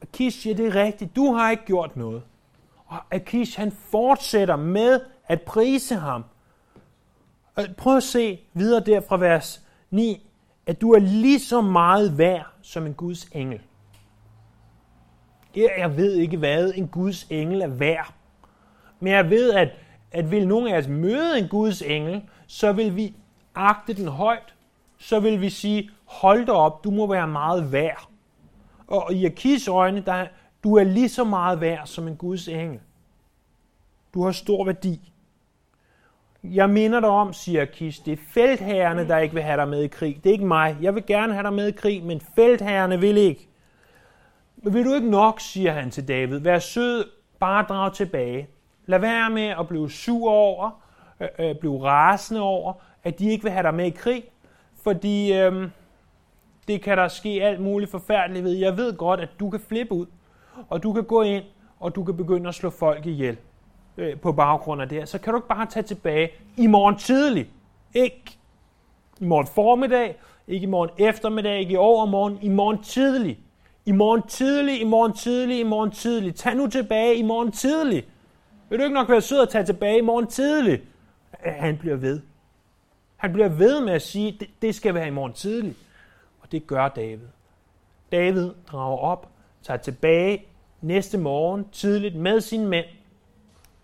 Akish 0.01 0.39
siger, 0.39 0.55
det 0.55 0.67
er 0.67 0.75
rigtigt, 0.75 1.15
du 1.15 1.33
har 1.33 1.51
ikke 1.51 1.65
gjort 1.65 1.95
noget. 1.95 2.23
Og 2.93 3.15
Akish, 3.15 3.59
han 3.59 3.71
fortsætter 3.71 4.55
med 4.55 4.99
at 5.27 5.41
prise 5.41 5.95
ham. 5.95 6.23
Og 7.55 7.63
prøv 7.77 7.97
at 7.97 8.03
se 8.03 8.39
videre 8.53 8.83
der 8.83 9.01
fra 9.01 9.17
vers 9.17 9.61
9, 9.91 10.29
at 10.65 10.81
du 10.81 10.91
er 10.91 10.99
lige 10.99 11.39
så 11.39 11.61
meget 11.61 12.17
værd 12.17 12.47
som 12.61 12.85
en 12.85 12.93
Guds 12.93 13.23
engel. 13.31 13.61
Jeg 15.55 15.97
ved 15.97 16.13
ikke, 16.15 16.37
hvad 16.37 16.73
en 16.75 16.87
Guds 16.87 17.23
engel 17.29 17.61
er 17.61 17.67
værd. 17.67 18.13
Men 18.99 19.13
jeg 19.13 19.29
ved, 19.29 19.53
at, 19.53 19.69
at 20.11 20.31
vil 20.31 20.47
nogen 20.47 20.67
af 20.67 20.77
os 20.77 20.87
møde 20.87 21.39
en 21.39 21.47
Guds 21.47 21.81
engel, 21.81 22.21
så 22.47 22.71
vil 22.71 22.95
vi 22.95 23.15
agte 23.55 23.93
den 23.93 24.07
højt. 24.07 24.53
Så 24.97 25.19
vil 25.19 25.41
vi 25.41 25.49
sige, 25.49 25.89
hold 26.05 26.45
dig 26.45 26.53
op, 26.53 26.83
du 26.83 26.91
må 26.91 27.07
være 27.07 27.27
meget 27.27 27.71
værd. 27.71 28.07
Og 28.87 29.13
i 29.13 29.25
Akis 29.25 29.67
øjne, 29.67 30.03
der, 30.05 30.27
du 30.63 30.75
er 30.75 30.83
lige 30.83 31.09
så 31.09 31.23
meget 31.23 31.61
værd 31.61 31.87
som 31.87 32.07
en 32.07 32.15
Guds 32.15 32.47
engel. 32.47 32.79
Du 34.13 34.23
har 34.23 34.31
stor 34.31 34.65
værdi. 34.65 35.13
Jeg 36.43 36.69
minder 36.69 36.99
dig 36.99 37.09
om, 37.09 37.33
siger 37.33 37.65
Kis, 37.65 37.99
det 37.99 38.13
er 38.13 38.17
feltherrene, 38.33 39.07
der 39.07 39.17
ikke 39.17 39.33
vil 39.33 39.43
have 39.43 39.57
dig 39.57 39.67
med 39.67 39.81
i 39.81 39.87
krig. 39.87 40.15
Det 40.23 40.29
er 40.29 40.33
ikke 40.33 40.45
mig. 40.45 40.77
Jeg 40.81 40.95
vil 40.95 41.05
gerne 41.05 41.33
have 41.33 41.43
dig 41.43 41.53
med 41.53 41.67
i 41.67 41.71
krig, 41.71 42.03
men 42.03 42.21
feltherrene 42.35 42.99
vil 42.99 43.17
ikke. 43.17 43.47
Men 44.57 44.73
vil 44.73 44.85
du 44.85 44.93
ikke 44.93 45.09
nok, 45.09 45.39
siger 45.39 45.71
han 45.71 45.91
til 45.91 46.07
David, 46.07 46.39
vær 46.39 46.59
sød, 46.59 47.05
bare 47.39 47.65
drag 47.69 47.93
tilbage. 47.93 48.47
Lad 48.85 48.99
være 48.99 49.29
med 49.29 49.47
at 49.47 49.67
blive 49.67 49.91
sur 49.91 50.31
over, 50.31 50.83
øh, 51.19 51.27
øh, 51.39 51.55
blive 51.55 51.83
rasende 51.83 52.41
over, 52.41 52.73
at 53.03 53.19
de 53.19 53.29
ikke 53.29 53.43
vil 53.43 53.51
have 53.51 53.63
dig 53.63 53.73
med 53.73 53.85
i 53.85 53.89
krig, 53.89 54.23
fordi 54.83 55.33
øh, 55.33 55.69
det 56.67 56.81
kan 56.81 56.97
der 56.97 57.07
ske 57.07 57.29
alt 57.29 57.59
muligt 57.59 57.91
forfærdeligt 57.91 58.45
ved. 58.45 58.51
Jeg 58.51 58.77
ved 58.77 58.97
godt, 58.97 59.19
at 59.19 59.29
du 59.39 59.49
kan 59.49 59.59
flippe 59.59 59.93
ud, 59.93 60.05
og 60.69 60.83
du 60.83 60.93
kan 60.93 61.03
gå 61.03 61.21
ind, 61.21 61.43
og 61.79 61.95
du 61.95 62.03
kan 62.03 62.17
begynde 62.17 62.49
at 62.49 62.55
slå 62.55 62.69
folk 62.69 63.05
ihjel 63.05 63.37
øh, 63.97 64.19
på 64.19 64.31
baggrund 64.31 64.81
af 64.81 64.89
det 64.89 64.97
her. 64.97 65.05
Så 65.05 65.17
kan 65.19 65.33
du 65.33 65.37
ikke 65.37 65.47
bare 65.47 65.65
tage 65.65 65.83
tilbage 65.83 66.31
i 66.57 66.67
morgen 66.67 66.97
tidlig. 66.97 67.49
Ikke 67.93 68.37
i 69.19 69.25
morgen 69.25 69.47
formiddag, 69.47 70.15
ikke 70.47 70.63
i 70.63 70.67
morgen 70.67 70.89
eftermiddag, 70.97 71.59
ikke 71.59 71.73
i 71.73 71.77
overmorgen, 71.77 72.39
i 72.41 72.49
morgen 72.49 72.83
tidlig. 72.83 73.39
I 73.85 73.91
morgen 73.91 74.21
tidlig, 74.27 74.81
i 74.81 74.83
morgen 74.83 75.13
tidlig, 75.13 75.59
i 75.59 75.63
morgen 75.63 75.91
tidlig. 75.91 76.35
Tag 76.35 76.55
nu 76.55 76.67
tilbage 76.67 77.15
i 77.15 77.21
morgen 77.21 77.51
tidlig. 77.51 78.05
Vil 78.69 78.79
du 78.79 78.83
ikke 78.83 78.93
nok 78.93 79.09
være 79.09 79.21
sød 79.21 79.41
at 79.41 79.49
tage 79.49 79.65
tilbage 79.65 79.97
i 79.97 80.01
morgen 80.01 80.27
tidlig? 80.27 80.81
Han 81.39 81.77
bliver 81.77 81.95
ved. 81.95 82.21
Han 83.15 83.33
bliver 83.33 83.49
ved 83.49 83.81
med 83.81 83.93
at 83.93 84.01
sige, 84.01 84.37
det, 84.39 84.49
det 84.61 84.75
skal 84.75 84.93
være 84.93 85.07
i 85.07 85.11
morgen 85.11 85.33
tidlig. 85.33 85.75
Og 86.41 86.51
det 86.51 86.67
gør 86.67 86.87
David. 86.87 87.27
David 88.11 88.51
drager 88.71 88.97
op, 88.97 89.29
tager 89.63 89.77
tilbage 89.77 90.45
næste 90.81 91.17
morgen 91.17 91.69
tidligt 91.71 92.15
med 92.15 92.41
sine 92.41 92.67
mænd, 92.67 92.85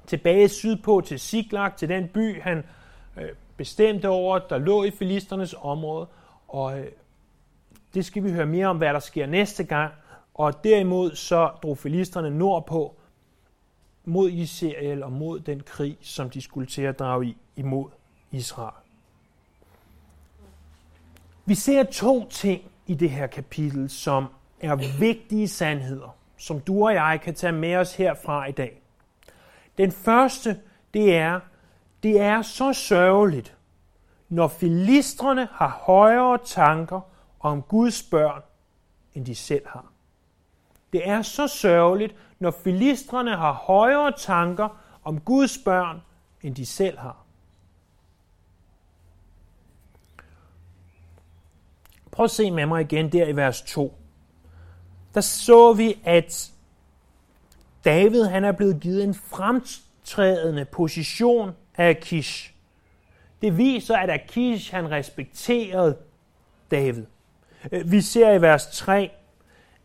tilbage 0.08 0.50
sydpå 0.50 1.02
til 1.02 1.20
Siklag, 1.20 1.76
til 1.76 1.90
den 1.90 2.08
by, 2.08 2.42
han 2.42 2.64
øh, 3.18 3.30
bestemte 3.58 4.10
over, 4.10 4.40
der 4.40 4.58
lå 4.58 4.84
i 4.84 4.92
filisternes 4.92 5.56
område. 5.62 6.08
Og 6.48 6.80
øh, 6.80 6.88
det 7.94 8.06
skal 8.06 8.24
vi 8.24 8.32
høre 8.32 8.46
mere 8.46 8.68
om, 8.68 8.78
hvad 8.78 8.94
der 8.94 9.00
sker 9.00 9.26
næste 9.26 9.64
gang. 9.64 9.94
Og 10.34 10.64
derimod 10.64 11.16
så 11.16 11.52
drog 11.64 11.78
filisterne 11.78 12.30
nordpå 12.30 12.96
mod 14.06 14.30
Israel 14.30 15.04
og 15.04 15.12
mod 15.12 15.40
den 15.40 15.60
krig, 15.60 15.98
som 16.02 16.30
de 16.30 16.42
skulle 16.42 16.68
til 16.68 16.82
at 16.82 17.00
drage 17.00 17.26
i 17.26 17.38
imod 17.56 17.90
Israel. 18.32 18.74
Vi 21.46 21.56
ser 21.56 21.84
to 21.84 22.30
ting 22.30 22.62
i 22.88 22.94
det 22.94 23.10
her 23.10 23.28
kapitel, 23.28 23.90
som 23.90 24.26
er 24.60 25.00
vigtige 25.00 25.48
sandheder, 25.48 26.18
som 26.38 26.60
du 26.60 26.86
og 26.86 26.94
jeg 26.94 27.20
kan 27.24 27.36
tage 27.36 27.54
med 27.54 27.76
os 27.76 27.96
herfra 27.96 28.46
i 28.46 28.52
dag. 28.52 28.82
Den 29.78 29.92
første, 29.92 30.60
det 30.94 31.16
er, 31.16 31.40
det 32.04 32.22
er 32.22 32.42
så 32.42 32.74
sørgeligt, 32.74 33.56
når 34.30 34.48
filistrene 34.48 35.48
har 35.52 35.80
højere 35.86 36.38
tanker 36.46 37.02
om 37.40 37.62
Guds 37.62 38.04
børn, 38.04 38.42
end 39.14 39.26
de 39.26 39.36
selv 39.36 39.68
har. 39.68 39.86
Det 40.94 41.10
er 41.10 41.22
så 41.22 41.48
sørgeligt, 41.48 42.16
når 42.40 42.52
filistrene 42.64 43.36
har 43.36 43.54
højere 43.54 44.12
tanker 44.18 44.78
om 45.04 45.20
Guds 45.20 45.58
børn, 45.66 46.02
end 46.42 46.56
de 46.56 46.66
selv 46.66 46.98
har. 46.98 47.18
Prøv 52.12 52.24
at 52.24 52.32
se 52.32 52.52
med 52.52 52.66
mig 52.66 52.82
igen 52.82 53.12
der 53.12 53.28
i 53.28 53.36
vers 53.36 53.62
2. 53.62 53.99
Der 55.20 55.24
så 55.24 55.74
vi, 55.74 56.00
at 56.04 56.52
David 57.86 58.24
han 58.24 58.44
er 58.44 58.52
blevet 58.52 58.80
givet 58.80 59.04
en 59.04 59.14
fremtrædende 59.14 60.66
position 60.66 61.52
af 61.78 61.90
Akish. 61.90 62.54
Det 63.42 63.58
viser, 63.58 63.98
at 63.98 64.10
Akish 64.10 64.74
han 64.74 64.92
respekterede 64.92 65.98
David. 66.72 67.06
Øh, 67.72 67.92
vi 67.92 68.02
ser 68.02 68.32
i 68.32 68.42
vers 68.42 68.68
3, 68.68 69.12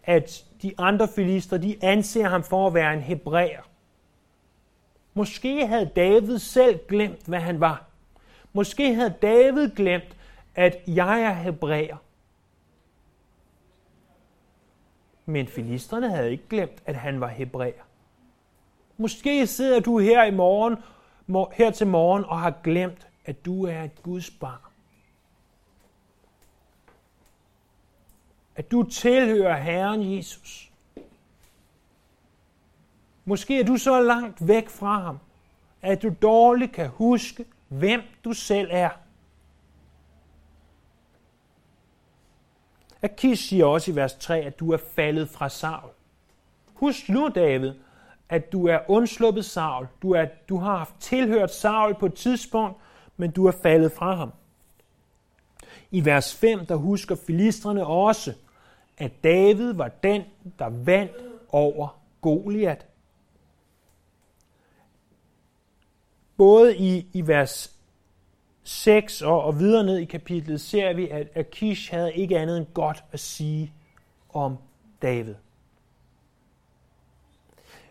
at 0.05 0.44
de 0.62 0.73
andre 0.79 1.09
filister, 1.09 1.59
de 1.59 1.77
anser 1.83 2.29
ham 2.29 2.42
for 2.42 2.66
at 2.66 2.75
være 2.75 2.94
en 2.94 3.01
hebræer. 3.01 3.62
Måske 5.14 5.66
havde 5.66 5.90
David 5.97 6.38
selv 6.38 6.79
glemt, 6.88 7.27
hvad 7.27 7.40
han 7.40 7.61
var. 7.61 7.85
Måske 8.53 8.94
havde 8.94 9.14
David 9.23 9.68
glemt, 9.68 10.16
at 10.55 10.77
jeg 10.87 11.23
er 11.23 11.33
hebræer. 11.33 11.97
Men 15.27 15.49
filisterne 15.49 16.11
havde 16.11 16.31
ikke 16.31 16.49
glemt, 16.49 16.83
at 16.87 16.97
han 16.97 17.21
var 17.21 17.29
hebræer. 17.29 17.83
Måske 18.97 19.47
sidder 19.47 19.81
du 19.81 19.99
her 19.99 20.25
i 20.25 20.31
morgen, 20.31 20.77
her 21.53 21.71
til 21.71 21.87
morgen 21.87 22.25
og 22.25 22.41
har 22.41 22.55
glemt, 22.65 23.09
at 23.25 23.45
du 23.45 23.65
er 23.65 23.83
et 23.83 24.03
Guds 24.03 24.31
barn. 24.31 24.61
At 28.57 28.71
du 28.71 28.83
tilhører 28.83 29.57
Herren 29.57 30.17
Jesus. 30.17 30.71
Måske 33.25 33.61
er 33.61 33.65
du 33.65 33.77
så 33.77 34.01
langt 34.01 34.49
væk 34.49 34.69
fra 34.69 35.01
ham, 35.01 35.19
at 35.83 36.03
du 36.03 36.15
dårligt 36.23 36.73
kan 36.73 36.89
huske, 36.89 37.45
hvem 37.69 38.03
du 38.25 38.33
selv 38.33 38.69
er. 38.73 38.91
Akis 43.05 43.38
siger 43.38 43.64
også 43.64 43.90
i 43.90 43.97
vers 43.97 44.14
3, 44.14 44.40
at 44.40 44.61
du 44.61 44.73
er 44.73 44.77
faldet 44.77 45.29
fra 45.29 45.49
Saul. 45.49 45.90
Husk 46.75 47.09
nu, 47.09 47.29
David, 47.35 47.73
at 48.29 48.53
du 48.53 48.67
er 48.67 48.79
undsluppet 48.88 49.45
Saul. 49.45 49.87
Du, 50.03 50.11
er, 50.11 50.27
du 50.49 50.57
har 50.57 50.77
haft 50.77 50.95
tilhørt 51.01 51.55
Saul 51.55 51.95
på 51.95 52.07
et 52.07 52.14
tidspunkt, 52.14 52.79
men 53.17 53.31
du 53.31 53.47
er 53.47 53.53
faldet 53.62 53.93
fra 53.93 54.14
ham. 54.14 54.33
I 55.90 56.05
vers 56.05 56.35
5, 56.35 56.67
der 56.67 56.77
husker 56.77 57.17
filistrene 57.27 57.87
også, 57.87 58.35
at 58.99 59.25
David 59.25 59.73
var 59.73 59.88
den, 59.88 60.23
der 60.59 60.69
vandt 60.69 61.12
over 61.49 62.01
Goliat. 62.21 62.87
Både 66.37 66.77
i, 66.77 67.07
i 67.12 67.27
vers 67.27 67.74
6 68.64 69.22
og, 69.22 69.42
og 69.42 69.59
videre 69.59 69.85
ned 69.85 69.98
i 69.98 70.05
kapitlet 70.05 70.61
ser 70.61 70.92
vi, 70.92 71.09
at 71.09 71.29
Akish 71.35 71.90
havde 71.90 72.14
ikke 72.14 72.38
andet 72.38 72.59
end 72.59 72.66
godt 72.74 73.05
at 73.12 73.20
sige 73.20 73.72
om 74.29 74.57
David. 75.03 75.35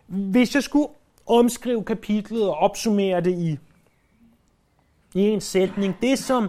Hvis 0.06 0.54
jeg 0.54 0.62
skulle 0.62 0.88
omskrive 1.26 1.84
kapitlet 1.84 2.48
og 2.48 2.54
opsummere 2.54 3.20
det 3.20 3.38
i, 3.38 3.58
i 5.14 5.20
en 5.20 5.40
sætning, 5.40 5.96
det 6.02 6.18
som 6.18 6.48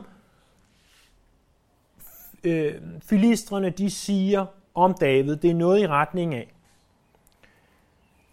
øh, 2.44 2.82
filistrene 3.02 3.70
de 3.70 3.90
siger 3.90 4.46
om 4.76 4.94
David, 4.94 5.36
det 5.36 5.50
er 5.50 5.56
noget 5.56 5.82
i 5.82 5.88
retning 5.88 6.36
af. 6.36 6.54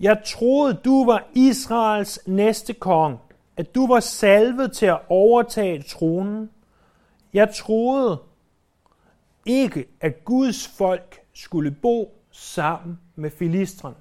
Jeg 0.01 0.23
troede, 0.27 0.75
du 0.75 1.05
var 1.05 1.25
Israels 1.35 2.21
næste 2.27 2.75
konge, 2.75 3.19
at 3.57 3.75
du 3.75 3.87
var 3.87 4.01
salvet 4.01 4.73
til 4.73 4.87
at 4.87 5.01
overtage 5.09 5.83
tronen. 5.83 6.51
Jeg 7.33 7.55
troede 7.55 8.23
ikke, 9.47 9.87
at 10.01 10.25
Guds 10.25 10.69
folk 10.69 11.21
skulle 11.33 11.71
bo 11.71 12.23
sammen 12.31 12.99
med 13.17 13.31
filistrene. 13.31 13.97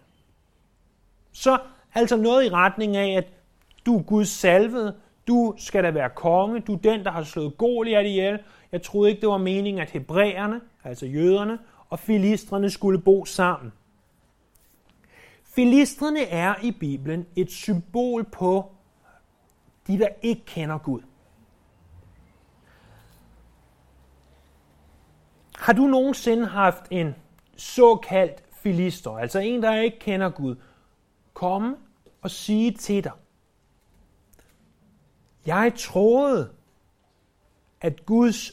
Så 1.32 1.60
altså 1.94 2.18
noget 2.18 2.46
i 2.46 2.50
retning 2.50 2.98
af, 2.98 3.18
at 3.18 3.28
du 3.86 3.98
er 3.98 4.04
Guds 4.04 4.30
salvede, 4.30 4.96
du 5.28 5.54
skal 5.58 5.84
da 5.84 5.92
være 5.92 6.10
konge, 6.10 6.60
du 6.60 6.74
er 6.74 6.78
den, 6.78 7.04
der 7.04 7.12
har 7.12 7.24
slået 7.24 7.58
Goliat 7.58 8.06
ihjel. 8.06 8.40
Jeg 8.72 8.82
troede 8.82 9.10
ikke, 9.10 9.22
det 9.22 9.30
var 9.30 9.38
meningen, 9.38 9.82
at 9.82 9.90
hebræerne, 9.90 10.62
altså 10.84 11.06
jøderne, 11.06 11.60
og 11.90 12.00
filistrene 12.00 12.70
skulle 12.70 13.02
bo 13.02 13.26
sammen. 13.26 13.74
Filistrene 15.44 16.24
er 16.24 16.56
i 16.64 16.72
Bibelen 16.72 17.26
et 17.36 17.52
symbol 17.52 18.24
på 18.24 18.72
de, 19.88 20.00
der 20.00 20.08
ikke 20.22 20.46
kender 20.46 20.78
Gud. 20.78 21.02
Har 25.58 25.74
du 25.74 25.88
nogensinde 25.88 26.46
haft 26.46 26.84
en 26.92 27.16
såkaldt 27.58 28.44
filister, 28.52 29.12
altså 29.12 29.40
en, 29.40 29.64
der 29.64 29.76
ikke 29.76 30.00
kender 30.00 30.30
Gud, 30.30 30.56
komme 31.34 31.76
og 32.22 32.32
sige 32.32 32.72
til 32.72 33.04
dig, 33.04 33.12
jeg 35.46 35.74
troede, 35.78 36.52
at 37.82 38.06
Guds 38.06 38.52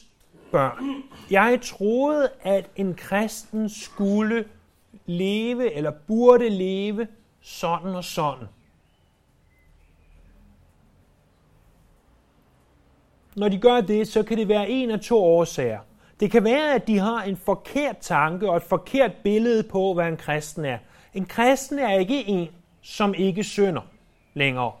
børn, 0.51 1.03
jeg 1.31 1.59
troede, 1.63 2.29
at 2.41 2.69
en 2.75 2.95
kristen 2.95 3.69
skulle 3.69 4.45
leve 5.05 5.73
eller 5.73 5.91
burde 6.07 6.49
leve 6.49 7.07
sådan 7.41 7.95
og 7.95 8.03
sådan. 8.03 8.47
Når 13.39 13.49
de 13.49 13.57
gør 13.57 13.81
det, 13.81 14.07
så 14.07 14.23
kan 14.23 14.37
det 14.37 14.47
være 14.47 14.69
en 14.69 14.91
af 14.91 14.99
to 14.99 15.23
årsager. 15.23 15.79
Det 16.19 16.31
kan 16.31 16.43
være, 16.43 16.73
at 16.73 16.87
de 16.87 16.99
har 16.99 17.23
en 17.23 17.37
forkert 17.37 17.97
tanke 17.97 18.49
og 18.49 18.57
et 18.57 18.63
forkert 18.63 19.11
billede 19.23 19.63
på, 19.63 19.93
hvad 19.93 20.07
en 20.07 20.17
kristen 20.17 20.65
er. 20.65 20.77
En 21.13 21.25
kristen 21.25 21.79
er 21.79 21.99
ikke 21.99 22.27
en, 22.27 22.47
som 22.81 23.13
ikke 23.13 23.43
synder 23.43 23.81
længere. 24.33 24.71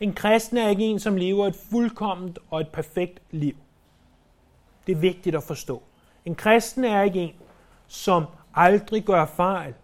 En 0.00 0.12
kristen 0.12 0.56
er 0.56 0.68
ikke 0.68 0.84
en, 0.84 0.98
som 0.98 1.16
lever 1.16 1.46
et 1.46 1.56
fuldkomment 1.70 2.38
og 2.50 2.60
et 2.60 2.68
perfekt 2.68 3.20
liv. 3.30 3.54
Det 4.86 4.92
er 4.92 5.00
vigtigt 5.00 5.36
at 5.36 5.42
forstå. 5.42 5.82
En 6.24 6.34
kristen 6.34 6.84
er 6.84 7.02
ikke 7.02 7.20
en, 7.20 7.34
som 7.86 8.24
aldrig 8.54 9.04
gør 9.04 9.24
fejl. 9.24 9.74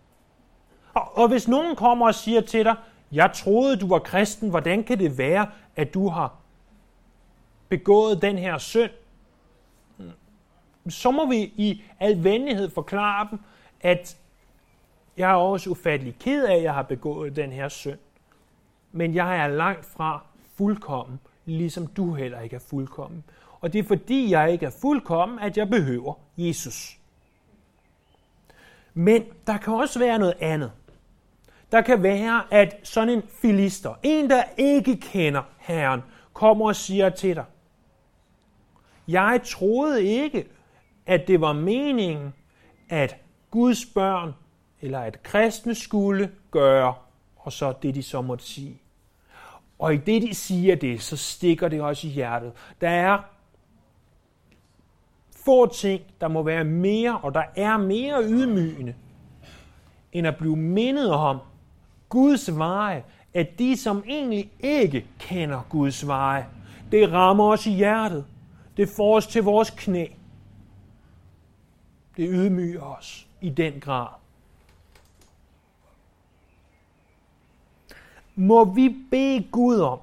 Og, 0.94 1.18
og 1.18 1.28
hvis 1.28 1.48
nogen 1.48 1.76
kommer 1.76 2.06
og 2.06 2.14
siger 2.14 2.40
til 2.40 2.64
dig, 2.64 2.76
jeg 3.12 3.30
troede, 3.34 3.76
du 3.76 3.88
var 3.88 3.98
kristen, 3.98 4.50
hvordan 4.50 4.84
kan 4.84 4.98
det 4.98 5.18
være, 5.18 5.46
at 5.76 5.94
du 5.94 6.08
har 6.08 6.43
begået 7.76 8.22
den 8.22 8.38
her 8.38 8.58
synd? 8.58 8.90
Så 10.88 11.10
må 11.10 11.26
vi 11.26 11.36
i 11.36 11.82
al 12.00 12.24
venlighed 12.24 12.70
forklare 12.70 13.28
dem, 13.30 13.38
at 13.80 14.16
jeg 15.16 15.30
er 15.30 15.34
også 15.34 15.70
ufattelig 15.70 16.16
ked 16.20 16.44
af, 16.44 16.56
at 16.56 16.62
jeg 16.62 16.74
har 16.74 16.82
begået 16.82 17.36
den 17.36 17.52
her 17.52 17.68
synd. 17.68 17.98
Men 18.92 19.14
jeg 19.14 19.38
er 19.38 19.48
langt 19.48 19.84
fra 19.84 20.24
fuldkommen, 20.56 21.20
ligesom 21.44 21.86
du 21.86 22.14
heller 22.14 22.40
ikke 22.40 22.56
er 22.56 22.60
fuldkommen. 22.70 23.24
Og 23.60 23.72
det 23.72 23.78
er 23.78 23.84
fordi, 23.84 24.30
jeg 24.30 24.52
ikke 24.52 24.66
er 24.66 24.74
fuldkommen, 24.80 25.38
at 25.38 25.56
jeg 25.56 25.68
behøver 25.68 26.14
Jesus. 26.36 26.98
Men 28.94 29.24
der 29.46 29.56
kan 29.56 29.72
også 29.74 29.98
være 29.98 30.18
noget 30.18 30.34
andet. 30.40 30.72
Der 31.72 31.80
kan 31.80 32.02
være, 32.02 32.42
at 32.50 32.76
sådan 32.82 33.08
en 33.08 33.22
filister, 33.28 33.94
en 34.02 34.30
der 34.30 34.42
ikke 34.56 34.96
kender 34.96 35.42
Herren, 35.58 36.02
kommer 36.32 36.66
og 36.66 36.76
siger 36.76 37.10
til 37.10 37.34
dig, 37.34 37.44
jeg 39.08 39.40
troede 39.44 40.04
ikke, 40.04 40.46
at 41.06 41.28
det 41.28 41.40
var 41.40 41.52
meningen, 41.52 42.34
at 42.88 43.16
Guds 43.50 43.86
børn 43.86 44.34
eller 44.80 45.00
at 45.00 45.22
kristne 45.22 45.74
skulle 45.74 46.30
gøre, 46.50 46.94
og 47.36 47.52
så 47.52 47.72
det, 47.82 47.94
de 47.94 48.02
så 48.02 48.20
måtte 48.22 48.44
sige. 48.44 48.80
Og 49.78 49.94
i 49.94 49.96
det, 49.96 50.22
de 50.22 50.34
siger 50.34 50.76
det, 50.76 51.02
så 51.02 51.16
stikker 51.16 51.68
det 51.68 51.80
også 51.80 52.06
i 52.06 52.10
hjertet. 52.10 52.52
Der 52.80 52.88
er 52.88 53.18
få 55.44 55.66
ting, 55.74 56.02
der 56.20 56.28
må 56.28 56.42
være 56.42 56.64
mere, 56.64 57.18
og 57.18 57.34
der 57.34 57.42
er 57.56 57.76
mere 57.76 58.24
ydmygende, 58.24 58.94
end 60.12 60.26
at 60.26 60.36
blive 60.36 60.56
mindet 60.56 61.10
om 61.10 61.38
Guds 62.08 62.58
veje, 62.58 63.04
at 63.34 63.58
de, 63.58 63.76
som 63.76 64.04
egentlig 64.08 64.50
ikke 64.60 65.06
kender 65.18 65.66
Guds 65.70 66.06
veje, 66.06 66.46
det 66.92 67.12
rammer 67.12 67.44
os 67.44 67.66
i 67.66 67.70
hjertet. 67.70 68.24
Det 68.76 68.88
får 68.88 69.16
os 69.16 69.26
til 69.26 69.42
vores 69.42 69.70
knæ. 69.70 70.06
Det 72.16 72.28
ydmyger 72.30 72.82
os 72.82 73.28
i 73.40 73.50
den 73.50 73.80
grad. 73.80 74.08
må 78.34 78.64
vi 78.64 78.96
bede 79.10 79.48
Gud 79.52 79.80
om 79.80 79.98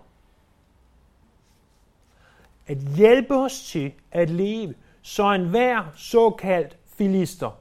at 2.67 2.77
hjælpe 2.77 3.35
os 3.35 3.63
til 3.63 3.93
at 4.11 4.29
leve, 4.29 4.75
så 5.01 5.31
enhver 5.31 5.91
såkaldt 5.95 6.77
filister, 6.85 7.51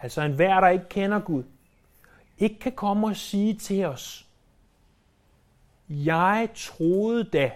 altså 0.00 0.22
enhver, 0.22 0.60
der 0.60 0.68
ikke 0.68 0.88
kender 0.88 1.20
Gud, 1.20 1.44
ikke 2.38 2.58
kan 2.58 2.72
komme 2.72 3.06
og 3.06 3.16
sige 3.16 3.54
til 3.54 3.84
os, 3.84 4.26
jeg 5.88 6.48
troede 6.54 7.24
da, 7.24 7.52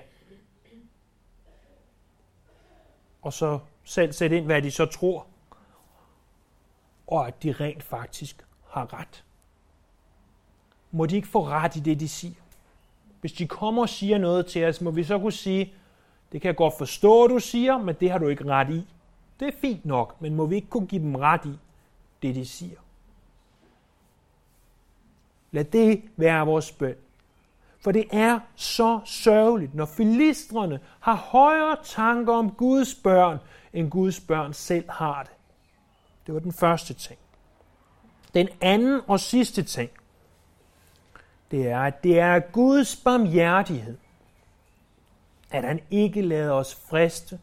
og 3.24 3.32
så 3.32 3.58
selv 3.84 4.12
sætte 4.12 4.36
ind, 4.36 4.44
hvad 4.44 4.62
de 4.62 4.70
så 4.70 4.86
tror, 4.86 5.26
og 7.06 7.26
at 7.26 7.42
de 7.42 7.52
rent 7.52 7.82
faktisk 7.82 8.46
har 8.68 8.94
ret. 9.00 9.24
Må 10.90 11.06
de 11.06 11.16
ikke 11.16 11.28
få 11.28 11.44
ret 11.46 11.76
i 11.76 11.80
det, 11.80 12.00
de 12.00 12.08
siger? 12.08 12.34
Hvis 13.20 13.32
de 13.32 13.48
kommer 13.48 13.82
og 13.82 13.88
siger 13.88 14.18
noget 14.18 14.46
til 14.46 14.64
os, 14.64 14.80
må 14.80 14.90
vi 14.90 15.04
så 15.04 15.18
kunne 15.18 15.32
sige, 15.32 15.72
det 16.32 16.40
kan 16.40 16.48
jeg 16.48 16.56
godt 16.56 16.78
forstå, 16.78 17.26
du 17.26 17.38
siger, 17.38 17.78
men 17.78 17.94
det 18.00 18.10
har 18.10 18.18
du 18.18 18.28
ikke 18.28 18.44
ret 18.44 18.70
i. 18.70 18.86
Det 19.40 19.48
er 19.48 19.58
fint 19.60 19.84
nok, 19.84 20.20
men 20.20 20.34
må 20.34 20.46
vi 20.46 20.54
ikke 20.54 20.68
kunne 20.68 20.86
give 20.86 21.02
dem 21.02 21.14
ret 21.14 21.44
i 21.44 21.58
det, 22.22 22.34
de 22.34 22.46
siger? 22.46 22.78
Lad 25.50 25.64
det 25.64 26.02
være 26.16 26.46
vores 26.46 26.72
bøn. 26.72 26.96
For 27.84 27.92
det 27.92 28.04
er 28.12 28.40
så 28.56 29.00
sørgeligt, 29.04 29.74
når 29.74 29.86
filistrene 29.86 30.80
har 31.00 31.14
højere 31.14 31.76
tanker 31.84 32.32
om 32.32 32.50
Guds 32.50 32.94
børn, 32.94 33.38
end 33.72 33.90
Guds 33.90 34.20
børn 34.20 34.52
selv 34.52 34.90
har 34.90 35.22
det. 35.22 35.32
Det 36.26 36.34
var 36.34 36.40
den 36.40 36.52
første 36.52 36.94
ting. 36.94 37.18
Den 38.34 38.48
anden 38.60 39.00
og 39.06 39.20
sidste 39.20 39.62
ting, 39.62 39.90
det 41.50 41.68
er, 41.68 41.80
at 41.80 42.04
det 42.04 42.18
er 42.18 42.38
Guds 42.38 42.96
barmhjertighed, 42.96 43.98
at 45.50 45.64
han 45.64 45.80
ikke 45.90 46.22
lader 46.22 46.52
os 46.52 46.74
friste 46.74 47.38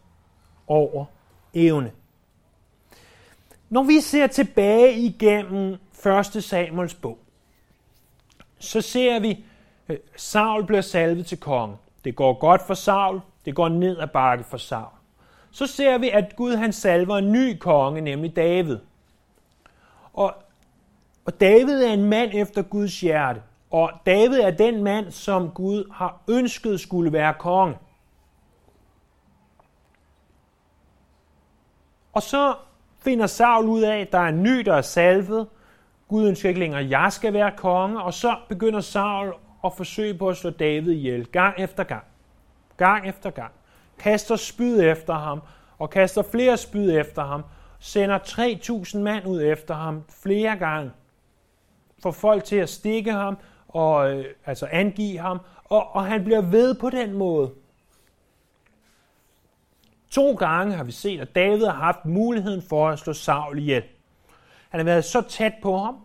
over 0.68 1.06
evne. 1.54 1.92
Når 3.70 3.84
vi 3.84 4.00
ser 4.00 4.28
tilbage 4.28 4.94
igennem 4.94 5.78
1. 6.36 6.44
Samuels 6.44 6.94
bog, 6.94 7.20
så 8.60 8.82
ser 8.82 9.20
vi, 9.20 9.46
Øh, 9.92 9.98
Saul 10.16 10.66
bliver 10.66 10.82
salvet 10.82 11.26
til 11.26 11.40
konge. 11.40 11.78
Det 12.04 12.16
går 12.16 12.34
godt 12.34 12.62
for 12.68 12.74
Saul, 12.74 13.22
det 13.46 13.56
går 13.56 13.70
ned 13.70 14.00
ad 14.00 14.08
bakke 14.08 14.44
for 14.44 14.58
Saul. 14.58 14.92
Så 15.52 15.68
ser 15.68 15.98
vi, 15.98 16.10
at 16.10 16.36
Gud 16.36 16.56
han 16.56 16.74
salver 16.74 17.18
en 17.18 17.32
ny 17.32 17.58
konge, 17.58 18.02
nemlig 18.02 18.36
David. 18.36 18.78
Og, 20.14 20.34
og 21.26 21.42
David 21.42 21.84
er 21.84 21.94
en 21.94 22.06
mand 22.06 22.32
efter 22.34 22.62
Guds 22.62 23.02
hjerte. 23.02 23.42
Og 23.72 23.92
David 24.06 24.40
er 24.40 24.52
den 24.52 24.84
mand, 24.84 25.12
som 25.12 25.50
Gud 25.50 25.92
har 25.94 26.22
ønsket 26.28 26.80
skulle 26.80 27.14
være 27.14 27.34
konge. 27.34 27.78
Og 32.14 32.22
så 32.22 32.56
finder 33.00 33.28
Saul 33.28 33.66
ud 33.66 33.82
af, 33.82 34.00
at 34.00 34.12
der 34.12 34.20
er 34.20 34.28
en 34.28 34.44
ny, 34.44 34.60
der 34.60 34.74
er 34.74 34.82
salvet. 34.82 35.48
Gud 36.08 36.28
ønsker 36.28 36.50
ikke 36.50 36.60
længere, 36.60 36.82
at 36.82 36.90
jeg 36.90 37.14
skal 37.14 37.34
være 37.34 37.52
konge. 37.58 38.02
Og 38.02 38.14
så 38.14 38.36
begynder 38.50 38.82
Saul 38.82 39.34
og 39.62 39.74
forsøge 39.74 40.14
på 40.14 40.30
at 40.30 40.38
slå 40.38 40.50
David 40.50 40.92
ihjel, 40.92 41.26
gang 41.26 41.60
efter 41.60 41.84
gang. 41.84 42.04
Gang 42.78 43.10
efter 43.10 43.30
gang. 43.30 43.52
Kaster 44.00 44.36
spyd 44.36 44.80
efter 44.80 45.14
ham, 45.14 45.42
og 45.78 45.90
kaster 45.90 46.22
flere 46.22 46.58
spyd 46.58 46.92
efter 46.92 47.24
ham. 47.24 47.44
Sender 47.80 48.20
3.000 48.20 48.98
mand 49.00 49.28
ud 49.28 49.42
efter 49.42 49.74
ham 49.74 50.04
flere 50.24 50.58
gange. 50.58 50.92
Får 52.04 52.12
folk 52.12 52.44
til 52.44 52.56
at 52.56 52.70
stikke 52.70 53.12
ham, 53.12 53.38
og 53.68 54.14
øh, 54.14 54.26
altså 54.46 54.68
angive 54.72 55.18
ham, 55.18 55.40
og, 55.64 55.96
og 55.96 56.06
han 56.06 56.24
bliver 56.24 56.42
ved 56.42 56.76
på 56.76 56.90
den 56.90 57.14
måde. 57.14 57.52
To 60.12 60.34
gange 60.34 60.76
har 60.76 60.84
vi 60.84 60.92
set, 60.92 61.22
at 61.22 61.36
David 61.36 61.66
har 61.66 61.74
haft 61.74 62.06
muligheden 62.06 62.62
for 62.70 62.90
at 62.90 63.00
slå 63.00 63.14
Saul 63.14 63.58
ihjel. 63.58 63.84
Han 64.70 64.80
har 64.80 64.86
været 64.86 65.06
så 65.06 65.22
tæt 65.22 65.54
på 65.62 65.78
ham, 65.78 65.96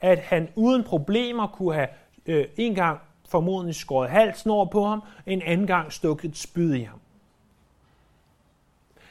at 0.00 0.18
han 0.18 0.48
uden 0.54 0.84
problemer 0.84 1.46
kunne 1.46 1.74
have 1.74 1.88
øh, 2.26 2.44
en 2.56 2.74
gang 2.74 3.00
formodentlig 3.28 3.74
skåret 3.74 4.10
halsen 4.10 4.50
over 4.50 4.66
på 4.66 4.84
ham, 4.84 5.02
en 5.26 5.42
anden 5.42 5.66
gang 5.66 5.92
stukket 5.92 6.30
et 6.30 6.36
spyd 6.36 6.74
i 6.74 6.82
ham. 6.82 7.00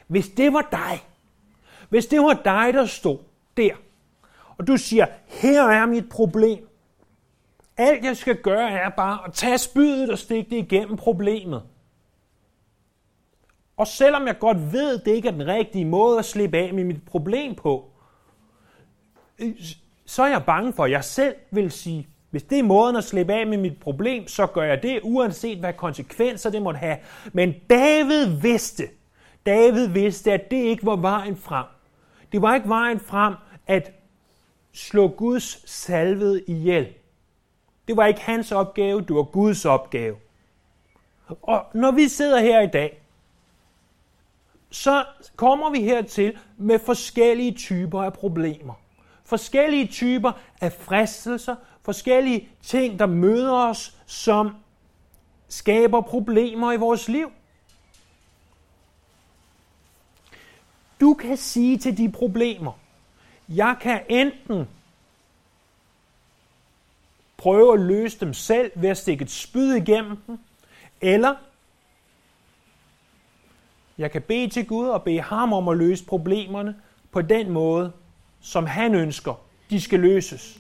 Hvis 0.08 0.30
det 0.30 0.54
var 0.54 0.68
dig, 0.72 1.04
hvis 1.90 2.06
det 2.06 2.20
var 2.20 2.34
dig, 2.34 2.74
der 2.74 2.86
stod 2.86 3.18
der, 3.58 3.76
og 4.58 4.68
du 4.68 4.78
siger, 4.78 5.06
her 5.28 5.64
er 5.64 5.86
mit 5.86 6.10
problem, 6.10 6.68
alt 7.78 8.06
jeg 8.06 8.18
skal 8.18 8.36
gøre 8.36 8.72
er 8.72 8.90
bare 8.90 9.20
at 9.28 9.34
tage 9.34 9.58
spydet 9.58 10.10
og 10.10 10.18
stikke 10.18 10.50
det 10.50 10.58
igennem 10.58 10.98
problemet. 10.98 11.64
Og 13.78 13.88
selvom 13.88 14.28
jeg 14.28 14.40
godt 14.40 14.74
ved, 14.74 15.00
at 15.00 15.06
det 15.06 15.12
ikke 15.12 15.28
er 15.28 15.32
den 15.32 15.48
rigtige 15.48 15.86
måde 15.86 16.20
at 16.20 16.26
slippe 16.26 16.58
af 16.58 16.74
med 16.74 16.84
mit 16.84 17.06
problem 17.06 17.56
på, 17.56 17.92
øh, 19.40 19.54
så 20.06 20.24
er 20.24 20.28
jeg 20.28 20.46
bange 20.46 20.74
for, 20.74 20.86
at 20.86 20.92
jeg 20.92 21.04
selv 21.04 21.36
vil 21.52 21.72
sige, 21.72 22.08
hvis 22.36 22.44
det 22.44 22.60
er 22.60 22.64
måden 22.64 22.96
at 22.96 23.04
slippe 23.04 23.34
af 23.34 23.48
med 23.48 23.58
mit 23.58 23.80
problem, 23.80 24.28
så 24.28 24.48
gør 24.48 24.64
jeg 24.64 24.84
det, 24.84 25.00
uanset 25.04 25.58
hvad 25.58 25.74
konsekvenser 25.74 26.50
det 26.50 26.62
måtte 26.62 26.78
have. 26.78 26.98
Men 27.34 27.56
David 27.70 28.26
vidste, 28.26 28.84
David 29.46 29.88
vidste, 29.88 30.32
at 30.32 30.52
det 30.52 30.58
ikke 30.58 30.86
var 30.86 30.96
vejen 30.96 31.38
frem. 31.38 31.66
Det 32.32 32.42
var 32.42 32.56
ikke 32.56 32.70
vejen 32.70 33.00
frem 33.00 33.34
at 33.68 33.92
slå 34.74 35.08
Guds 35.08 35.70
salvede 35.70 36.44
ihjel. 36.48 36.88
Det 37.88 37.98
var 37.98 38.06
ikke 38.06 38.22
hans 38.22 38.52
opgave, 38.52 39.02
det 39.02 39.16
var 39.16 39.24
Guds 39.24 39.66
opgave. 39.66 40.16
Og 41.42 41.66
når 41.74 41.92
vi 41.92 42.08
sidder 42.08 42.40
her 42.40 42.62
i 42.62 42.68
dag, 42.68 43.02
så 44.70 45.06
kommer 45.36 45.70
vi 45.70 45.82
hertil 45.82 46.38
med 46.58 46.80
forskellige 46.80 47.52
typer 47.52 48.04
af 48.04 48.14
problemer. 48.14 48.74
Forskellige 49.26 49.88
typer 49.88 50.32
af 50.62 50.74
fristelser, 50.74 51.56
forskellige 51.86 52.50
ting, 52.62 53.00
der 53.00 53.06
møder 53.06 53.54
os, 53.54 53.98
som 54.06 54.56
skaber 55.50 56.02
problemer 56.02 56.72
i 56.72 56.78
vores 56.78 57.08
liv. 57.08 57.32
Du 61.00 61.14
kan 61.14 61.38
sige 61.38 61.78
til 61.78 61.98
de 61.98 62.12
problemer, 62.12 62.72
jeg 63.50 63.78
kan 63.82 64.02
enten 64.10 64.68
prøve 67.38 67.74
at 67.74 67.80
løse 67.80 68.20
dem 68.20 68.34
selv 68.34 68.72
ved 68.76 68.90
at 68.90 68.98
stikke 68.98 69.24
et 69.24 69.32
spyd 69.32 69.74
igennem 69.74 70.18
dem, 70.28 70.40
eller 71.02 71.36
jeg 73.98 74.12
kan 74.12 74.22
bede 74.22 74.50
til 74.50 74.68
Gud 74.68 74.88
og 74.88 75.04
bede 75.04 75.22
ham 75.22 75.54
om 75.54 75.68
at 75.68 75.78
løse 75.78 76.06
problemerne 76.06 76.76
på 77.12 77.22
den 77.22 77.52
måde, 77.52 77.92
som 78.42 78.66
han 78.66 78.96
ønsker, 78.96 79.34
de 79.70 79.82
skal 79.82 80.00
løses. 80.00 80.60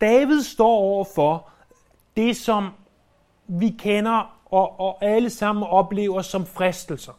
David 0.00 0.42
står 0.42 0.78
over 0.78 1.04
for 1.14 1.48
det, 2.16 2.36
som 2.36 2.68
vi 3.46 3.76
kender 3.78 4.38
og, 4.50 4.80
og 4.80 5.04
alle 5.04 5.30
sammen 5.30 5.64
oplever 5.64 6.22
som 6.22 6.46
fristelser. 6.46 7.12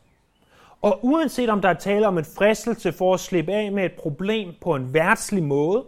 Og 0.82 1.00
uanset 1.02 1.50
om 1.50 1.62
der 1.62 1.70
er 1.70 1.74
tale 1.74 2.08
om 2.08 2.18
en 2.18 2.26
fristelse 2.26 2.94
for 2.94 3.14
at 3.14 3.20
slippe 3.20 3.52
af 3.52 3.72
med 3.72 3.86
et 3.86 3.94
problem 3.94 4.54
på 4.62 4.76
en 4.76 4.94
værtslig 4.94 5.44
måde, 5.44 5.86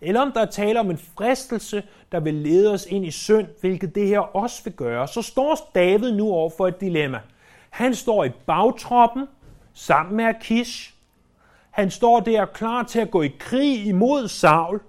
eller 0.00 0.20
om 0.20 0.32
der 0.32 0.40
er 0.40 0.50
tale 0.50 0.80
om 0.80 0.90
en 0.90 0.98
fristelse, 0.98 1.82
der 2.12 2.20
vil 2.20 2.34
lede 2.34 2.72
os 2.72 2.86
ind 2.86 3.06
i 3.06 3.10
synd, 3.10 3.46
hvilket 3.60 3.94
det 3.94 4.08
her 4.08 4.18
også 4.20 4.64
vil 4.64 4.72
gøre, 4.72 5.08
så 5.08 5.22
står 5.22 5.70
David 5.74 6.12
nu 6.12 6.32
over 6.32 6.50
for 6.56 6.68
et 6.68 6.80
dilemma. 6.80 7.20
Han 7.70 7.94
står 7.94 8.24
i 8.24 8.30
bagtroppen 8.46 9.26
sammen 9.74 10.16
med 10.16 10.24
Akish. 10.24 10.94
Han 11.70 11.90
står 11.90 12.20
der 12.20 12.44
klar 12.44 12.82
til 12.82 13.00
at 13.00 13.10
gå 13.10 13.22
i 13.22 13.32
krig 13.38 13.86
imod 13.86 14.28
Saul. 14.28 14.80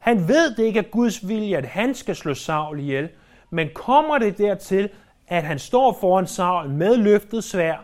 Han 0.00 0.28
ved 0.28 0.54
det 0.56 0.64
ikke 0.64 0.78
er 0.78 0.90
Guds 0.90 1.28
vilje, 1.28 1.56
at 1.56 1.66
han 1.66 1.94
skal 1.94 2.16
slå 2.16 2.34
Saul 2.34 2.80
ihjel, 2.80 3.08
men 3.50 3.68
kommer 3.74 4.18
det 4.18 4.38
dertil, 4.38 4.88
at 5.28 5.42
han 5.42 5.58
står 5.58 5.98
foran 6.00 6.26
Saul 6.26 6.68
med 6.68 6.96
løftet 6.96 7.44
svær. 7.44 7.76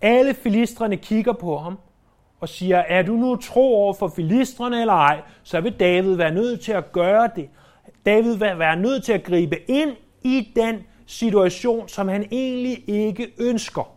Alle 0.00 0.34
filistrene 0.34 0.96
kigger 0.96 1.32
på 1.32 1.58
ham 1.58 1.78
og 2.40 2.48
siger, 2.48 2.76
er 2.76 3.02
du 3.02 3.12
nu 3.12 3.36
tro 3.36 3.74
over 3.74 3.94
for 3.94 4.08
filistrene 4.08 4.80
eller 4.80 4.94
ej, 4.94 5.20
så 5.42 5.60
vil 5.60 5.72
David 5.80 6.14
være 6.14 6.34
nødt 6.34 6.60
til 6.60 6.72
at 6.72 6.92
gøre 6.92 7.30
det. 7.36 7.48
David 8.06 8.36
vil 8.36 8.58
være 8.58 8.76
nødt 8.76 9.04
til 9.04 9.12
at 9.12 9.24
gribe 9.24 9.70
ind 9.70 9.90
i 10.22 10.52
den 10.56 10.76
situation, 11.06 11.88
som 11.88 12.08
han 12.08 12.28
egentlig 12.30 12.88
ikke 12.88 13.32
ønsker. 13.38 13.95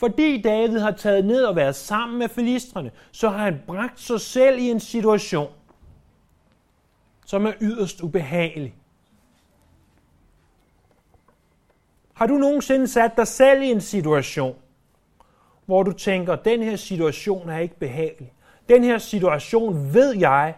Fordi 0.00 0.42
David 0.42 0.78
har 0.78 0.90
taget 0.90 1.24
ned 1.24 1.44
og 1.44 1.56
været 1.56 1.74
sammen 1.74 2.18
med 2.18 2.28
filistrene, 2.28 2.90
så 3.12 3.28
har 3.28 3.44
han 3.44 3.62
bragt 3.66 4.00
sig 4.00 4.20
selv 4.20 4.58
i 4.58 4.70
en 4.70 4.80
situation, 4.80 5.52
som 7.26 7.46
er 7.46 7.52
yderst 7.60 8.00
ubehagelig. 8.00 8.74
Har 12.14 12.26
du 12.26 12.34
nogensinde 12.34 12.88
sat 12.88 13.16
dig 13.16 13.26
selv 13.26 13.62
i 13.62 13.70
en 13.70 13.80
situation, 13.80 14.56
hvor 15.66 15.82
du 15.82 15.92
tænker, 15.92 16.36
den 16.36 16.62
her 16.62 16.76
situation 16.76 17.48
er 17.48 17.58
ikke 17.58 17.78
behagelig. 17.78 18.32
Den 18.68 18.84
her 18.84 18.98
situation 18.98 19.94
ved 19.94 20.16
jeg, 20.16 20.54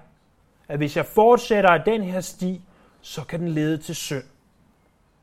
at 0.68 0.78
hvis 0.78 0.96
jeg 0.96 1.06
fortsætter 1.06 1.70
af 1.70 1.84
den 1.84 2.02
her 2.02 2.20
sti, 2.20 2.60
så 3.00 3.24
kan 3.24 3.40
den 3.40 3.48
lede 3.48 3.78
til 3.78 3.96
synd. 3.96 4.24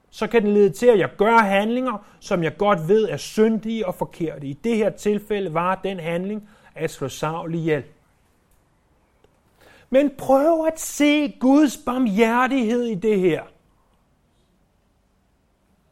Så 0.10 0.28
kan 0.28 0.42
den 0.42 0.54
lede 0.54 0.70
til, 0.70 0.86
at 0.86 1.00
jeg 1.00 1.10
gør 1.18 1.38
handlinger, 1.38 2.06
som 2.20 2.44
jeg 2.44 2.58
godt 2.58 2.88
ved 2.88 3.10
er 3.10 3.18
syndige 3.18 3.88
og 3.88 3.96
forkerte. 3.96 4.48
I 4.48 4.54
det 4.54 4.78
her 4.78 4.90
tilfælde 4.90 5.54
var 5.54 5.76
den 5.76 6.00
handling 6.00 6.50
at 6.76 6.92
slå 6.92 7.10
Saul 7.10 7.56
ihjel. 7.56 7.84
Men 9.90 10.12
prøv 10.18 10.66
at 10.66 10.80
se 10.80 11.32
Guds 11.40 11.78
barmhjertighed 11.78 12.84
i 12.84 12.96
det 12.96 13.20
her. 13.20 13.44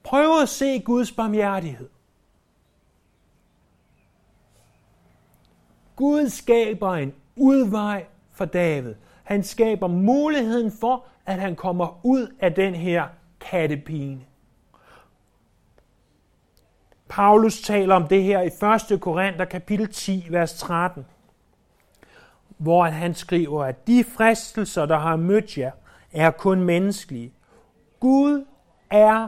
Prøv 0.03 0.41
at 0.41 0.49
se 0.49 0.79
Guds 0.79 1.11
barmhjertighed. 1.11 1.89
Gud 5.95 6.29
skaber 6.29 6.93
en 6.93 7.13
udvej 7.35 8.05
for 8.31 8.45
David. 8.45 8.95
Han 9.23 9.43
skaber 9.43 9.87
muligheden 9.87 10.71
for, 10.71 11.05
at 11.25 11.39
han 11.39 11.55
kommer 11.55 11.99
ud 12.03 12.27
af 12.39 12.53
den 12.53 12.75
her 12.75 13.07
kattepine. 13.49 14.21
Paulus 17.09 17.61
taler 17.61 17.95
om 17.95 18.07
det 18.07 18.23
her 18.23 18.41
i 18.41 18.91
1. 18.93 19.01
Korinther 19.01 19.45
kapitel 19.45 19.87
10, 19.87 20.27
vers 20.29 20.53
13, 20.53 21.05
hvor 22.57 22.83
han 22.83 23.13
skriver, 23.13 23.65
at 23.65 23.87
de 23.87 24.03
fristelser, 24.03 24.85
der 24.85 24.97
har 24.97 25.15
mødt 25.15 25.57
jer, 25.57 25.71
er 26.11 26.31
kun 26.31 26.61
menneskelige. 26.61 27.33
Gud 27.99 28.45
er 28.89 29.27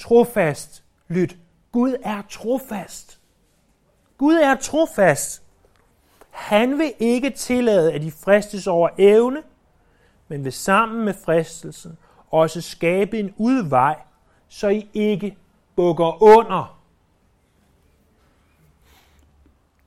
trofast. 0.00 0.84
Lyt. 1.08 1.36
Gud 1.72 1.96
er 2.02 2.22
trofast. 2.30 3.20
Gud 4.18 4.34
er 4.34 4.54
trofast. 4.54 5.42
Han 6.30 6.78
vil 6.78 6.92
ikke 6.98 7.30
tillade, 7.30 7.92
at 7.92 8.02
de 8.02 8.10
fristes 8.10 8.66
over 8.66 8.88
evne, 8.98 9.42
men 10.28 10.44
vil 10.44 10.52
sammen 10.52 11.04
med 11.04 11.14
fristelsen 11.14 11.98
også 12.30 12.60
skabe 12.60 13.18
en 13.18 13.34
udvej, 13.36 13.96
så 14.48 14.68
I 14.68 14.88
ikke 14.94 15.36
bukker 15.76 16.22
under. 16.22 16.80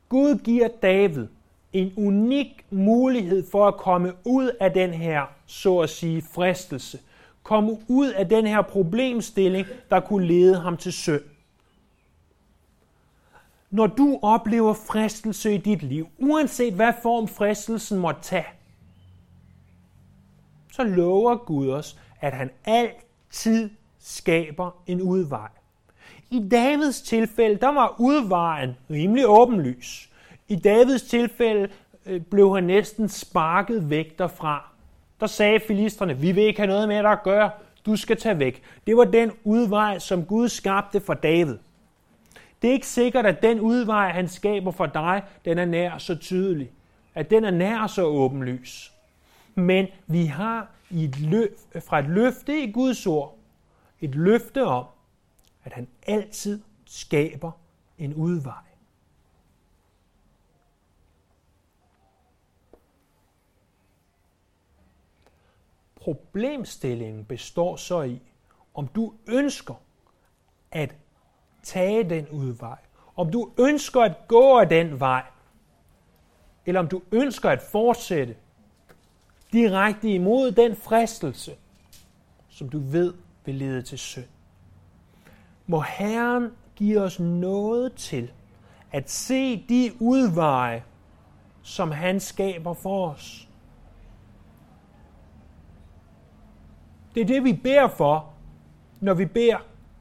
Gud 0.09 0.39
giver 0.43 0.67
David 0.81 1.27
en 1.73 1.93
unik 1.97 2.65
mulighed 2.69 3.51
for 3.51 3.67
at 3.67 3.77
komme 3.77 4.13
ud 4.25 4.51
af 4.59 4.71
den 4.71 4.93
her, 4.93 5.21
så 5.45 5.79
at 5.79 5.89
sige, 5.89 6.23
fristelse. 6.33 6.99
Komme 7.43 7.77
ud 7.87 8.11
af 8.11 8.29
den 8.29 8.47
her 8.47 8.61
problemstilling, 8.61 9.67
der 9.89 9.99
kunne 9.99 10.27
lede 10.27 10.59
ham 10.59 10.77
til 10.77 10.93
synd. 10.93 11.21
Når 13.71 13.87
du 13.87 14.19
oplever 14.21 14.73
fristelse 14.73 15.55
i 15.55 15.57
dit 15.57 15.83
liv, 15.83 16.07
uanset 16.17 16.73
hvad 16.73 16.93
form 17.03 17.27
fristelsen 17.27 17.99
måtte 17.99 18.21
tage, 18.21 18.45
så 20.75 20.83
lover 20.83 21.35
Gud 21.35 21.69
os, 21.69 21.99
at 22.21 22.33
han 22.33 22.49
altid 22.65 23.69
skaber 23.99 24.71
en 24.87 25.01
udvej. 25.01 25.49
I 26.31 26.47
Davids 26.51 27.01
tilfælde, 27.01 27.55
der 27.55 27.67
var 27.67 27.95
udvejen 27.99 28.77
rimelig 28.89 29.27
åbenlys. 29.27 30.09
I 30.47 30.55
Davids 30.55 31.01
tilfælde 31.01 31.69
øh, 32.05 32.21
blev 32.21 32.55
han 32.55 32.63
næsten 32.63 33.09
sparket 33.09 33.89
væk 33.89 34.19
derfra. 34.19 34.69
Der 35.19 35.27
sagde 35.27 35.59
filisterne, 35.59 36.17
vi 36.17 36.31
vil 36.31 36.43
ikke 36.43 36.59
have 36.59 36.67
noget 36.67 36.87
med 36.87 37.03
dig 37.03 37.11
at 37.11 37.23
gøre, 37.23 37.51
du 37.85 37.95
skal 37.95 38.17
tage 38.17 38.39
væk. 38.39 38.61
Det 38.87 38.97
var 38.97 39.03
den 39.03 39.31
udvej, 39.43 39.99
som 39.99 40.25
Gud 40.25 40.49
skabte 40.49 40.99
for 40.99 41.13
David. 41.13 41.57
Det 42.61 42.67
er 42.69 42.73
ikke 42.73 42.87
sikkert, 42.87 43.25
at 43.25 43.43
den 43.43 43.59
udvej, 43.59 44.11
han 44.11 44.27
skaber 44.27 44.71
for 44.71 44.85
dig, 44.85 45.23
den 45.45 45.57
er 45.57 45.65
nær 45.65 45.97
så 45.97 46.15
tydelig. 46.15 46.71
At 47.15 47.29
den 47.29 47.45
er 47.45 47.51
nær 47.51 47.87
så 47.87 48.03
åbenlys. 48.03 48.92
Men 49.55 49.87
vi 50.07 50.25
har 50.25 50.71
i 50.89 51.03
et 51.03 51.19
løf, 51.19 51.49
fra 51.79 51.99
et 51.99 52.05
løfte 52.05 52.63
i 52.63 52.71
Guds 52.71 53.07
ord, 53.07 53.37
et 54.01 54.15
løfte 54.15 54.65
om, 54.65 54.85
at 55.63 55.73
han 55.73 55.87
altid 56.07 56.61
skaber 56.85 57.51
en 57.97 58.13
udvej. 58.13 58.63
Problemstillingen 65.95 67.25
består 67.25 67.75
så 67.75 68.01
i, 68.01 68.21
om 68.73 68.87
du 68.87 69.13
ønsker 69.27 69.75
at 70.71 70.95
tage 71.63 72.09
den 72.09 72.29
udvej, 72.29 72.77
om 73.15 73.31
du 73.31 73.51
ønsker 73.59 74.01
at 74.01 74.27
gå 74.27 74.59
af 74.59 74.69
den 74.69 74.99
vej, 74.99 75.23
eller 76.65 76.79
om 76.79 76.87
du 76.87 77.01
ønsker 77.11 77.49
at 77.49 77.61
fortsætte 77.61 78.35
direkte 79.53 80.09
imod 80.09 80.51
den 80.51 80.75
fristelse, 80.75 81.55
som 82.49 82.69
du 82.69 82.79
ved 82.79 83.13
vil 83.45 83.55
lede 83.55 83.81
til 83.81 83.97
synd. 83.97 84.25
Må 85.67 85.81
Herren 85.81 86.51
give 86.75 87.01
os 87.01 87.19
noget 87.19 87.93
til 87.93 88.31
at 88.91 89.09
se 89.09 89.65
de 89.69 89.91
udveje, 89.99 90.83
som 91.61 91.91
han 91.91 92.19
skaber 92.19 92.73
for 92.73 93.07
os. 93.09 93.47
Det 97.15 97.21
er 97.21 97.25
det, 97.25 97.43
vi 97.43 97.53
beder 97.53 97.87
for, 97.87 98.33
når 98.99 99.13
vi 99.13 99.25
beder 99.25 99.57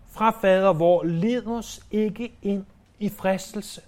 fra 0.07 0.31
fader, 0.31 0.73
hvor 0.73 1.03
led 1.03 1.47
os 1.47 1.87
ikke 1.91 2.35
ind 2.43 2.65
i 2.99 3.09
fristelse. 3.09 3.83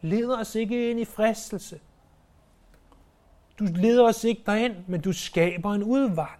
Led 0.00 0.30
os 0.30 0.54
ikke 0.54 0.90
ind 0.90 1.00
i 1.00 1.04
fristelse. 1.04 1.80
Du 3.62 3.66
leder 3.74 4.04
os 4.04 4.24
ikke 4.24 4.42
derind, 4.46 4.74
men 4.86 5.00
du 5.00 5.12
skaber 5.12 5.72
en 5.72 5.82
udvej. 5.82 6.36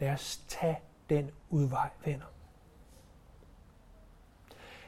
Lad 0.00 0.12
os 0.12 0.40
tage 0.48 0.78
den 1.10 1.30
udvej, 1.50 1.88
venner. 2.04 2.24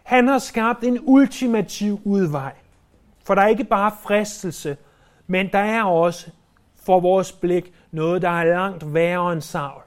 Han 0.02 0.28
har 0.28 0.38
skabt 0.38 0.84
en 0.84 0.98
ultimativ 1.02 2.00
udvej. 2.04 2.54
For 3.24 3.34
der 3.34 3.42
er 3.42 3.46
ikke 3.46 3.64
bare 3.64 3.92
fristelse, 4.02 4.76
men 5.26 5.52
der 5.52 5.58
er 5.58 5.84
også 5.84 6.30
for 6.74 7.00
vores 7.00 7.32
blik 7.32 7.72
noget, 7.90 8.22
der 8.22 8.28
er 8.28 8.44
langt 8.44 8.94
værre 8.94 9.32
end 9.32 9.40
savl. 9.40 9.82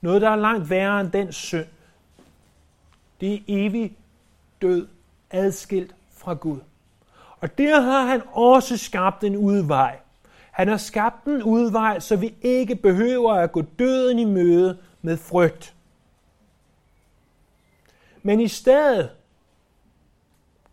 Noget, 0.00 0.22
der 0.22 0.30
er 0.30 0.36
langt 0.36 0.70
værre 0.70 1.00
end 1.00 1.10
den 1.10 1.32
synd. 1.32 1.66
Det 3.20 3.34
er 3.34 3.38
evig 3.48 3.96
død, 4.62 4.88
adskilt 5.30 5.94
fra 6.10 6.34
Gud. 6.34 6.60
Og 7.44 7.58
der 7.58 7.80
har 7.80 8.06
han 8.06 8.22
også 8.32 8.76
skabt 8.76 9.24
en 9.24 9.36
udvej. 9.36 9.98
Han 10.50 10.68
har 10.68 10.76
skabt 10.76 11.24
en 11.24 11.42
udvej, 11.42 11.98
så 11.98 12.16
vi 12.16 12.34
ikke 12.42 12.76
behøver 12.76 13.32
at 13.32 13.52
gå 13.52 13.62
døden 13.78 14.18
i 14.18 14.24
møde 14.24 14.78
med 15.02 15.16
frygt. 15.16 15.74
Men 18.22 18.40
i 18.40 18.48
stedet 18.48 19.10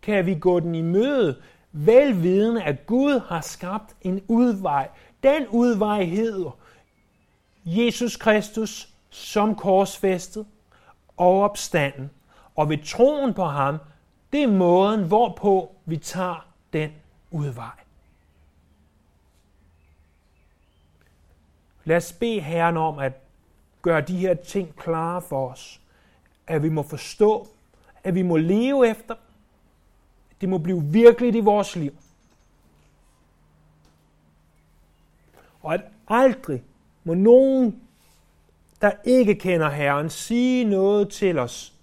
kan 0.01 0.25
vi 0.25 0.35
gå 0.35 0.59
den 0.59 0.75
i 0.75 0.81
møde, 0.81 1.41
velvidende 1.71 2.63
at 2.63 2.85
Gud 2.85 3.21
har 3.27 3.41
skabt 3.41 3.95
en 4.01 4.21
udvej. 4.27 4.89
Den 5.23 5.47
udvej 5.47 6.03
hedder 6.03 6.57
Jesus 7.65 8.15
Kristus 8.15 8.89
som 9.09 9.55
korsfæstet 9.55 10.45
og 11.17 11.41
opstanden. 11.41 12.09
Og 12.55 12.69
ved 12.69 12.77
troen 12.85 13.33
på 13.33 13.45
ham, 13.45 13.77
det 14.33 14.43
er 14.43 14.47
måden, 14.47 15.07
hvorpå 15.07 15.75
vi 15.85 15.97
tager 15.97 16.50
den 16.73 16.91
udvej. 17.31 17.79
Lad 21.83 21.97
os 21.97 22.13
bede 22.13 22.39
Herren 22.39 22.77
om 22.77 22.99
at 22.99 23.13
gøre 23.81 24.01
de 24.01 24.17
her 24.17 24.33
ting 24.33 24.75
klare 24.75 25.21
for 25.21 25.49
os. 25.49 25.81
At 26.47 26.63
vi 26.63 26.69
må 26.69 26.83
forstå, 26.83 27.47
at 28.03 28.15
vi 28.15 28.21
må 28.21 28.37
leve 28.37 28.89
efter. 28.89 29.15
Det 30.41 30.49
må 30.49 30.57
blive 30.57 30.83
virkeligt 30.83 31.35
i 31.35 31.39
vores 31.39 31.75
liv. 31.75 31.93
Og 35.61 35.73
at 35.73 35.81
aldrig 36.07 36.63
må 37.03 37.13
nogen, 37.13 37.81
der 38.81 38.91
ikke 39.05 39.35
kender 39.35 39.69
Herren, 39.69 40.09
sige 40.09 40.63
noget 40.63 41.09
til 41.09 41.39
os 41.39 41.73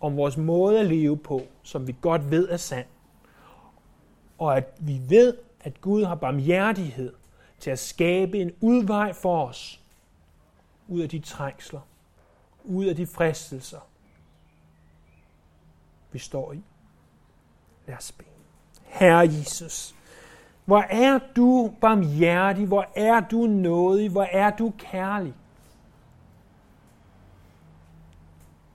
om 0.00 0.16
vores 0.16 0.36
måde 0.36 0.80
at 0.80 0.86
leve 0.86 1.16
på, 1.16 1.42
som 1.62 1.86
vi 1.86 1.96
godt 2.00 2.30
ved 2.30 2.48
er 2.48 2.56
sandt 2.56 2.88
og 4.38 4.56
at 4.56 4.74
vi 4.80 5.00
ved, 5.08 5.36
at 5.60 5.80
Gud 5.80 6.04
har 6.04 6.14
barmhjertighed 6.14 7.12
til 7.60 7.70
at 7.70 7.78
skabe 7.78 8.38
en 8.38 8.50
udvej 8.60 9.12
for 9.12 9.46
os 9.46 9.80
ud 10.88 11.00
af 11.00 11.08
de 11.08 11.18
trængsler, 11.18 11.80
ud 12.64 12.84
af 12.84 12.96
de 12.96 13.06
fristelser, 13.06 13.80
vi 16.12 16.18
står 16.18 16.52
i. 16.52 16.62
Lad 17.86 17.96
os 17.96 18.12
bede. 18.12 18.28
Herre 18.84 19.18
Jesus, 19.18 19.94
hvor 20.64 20.80
er 20.80 21.18
du 21.36 21.74
barmhjertig, 21.80 22.66
hvor 22.66 22.86
er 22.96 23.20
du 23.20 23.46
nådig, 23.46 24.10
hvor 24.10 24.22
er 24.22 24.56
du 24.56 24.72
kærlig. 24.78 25.34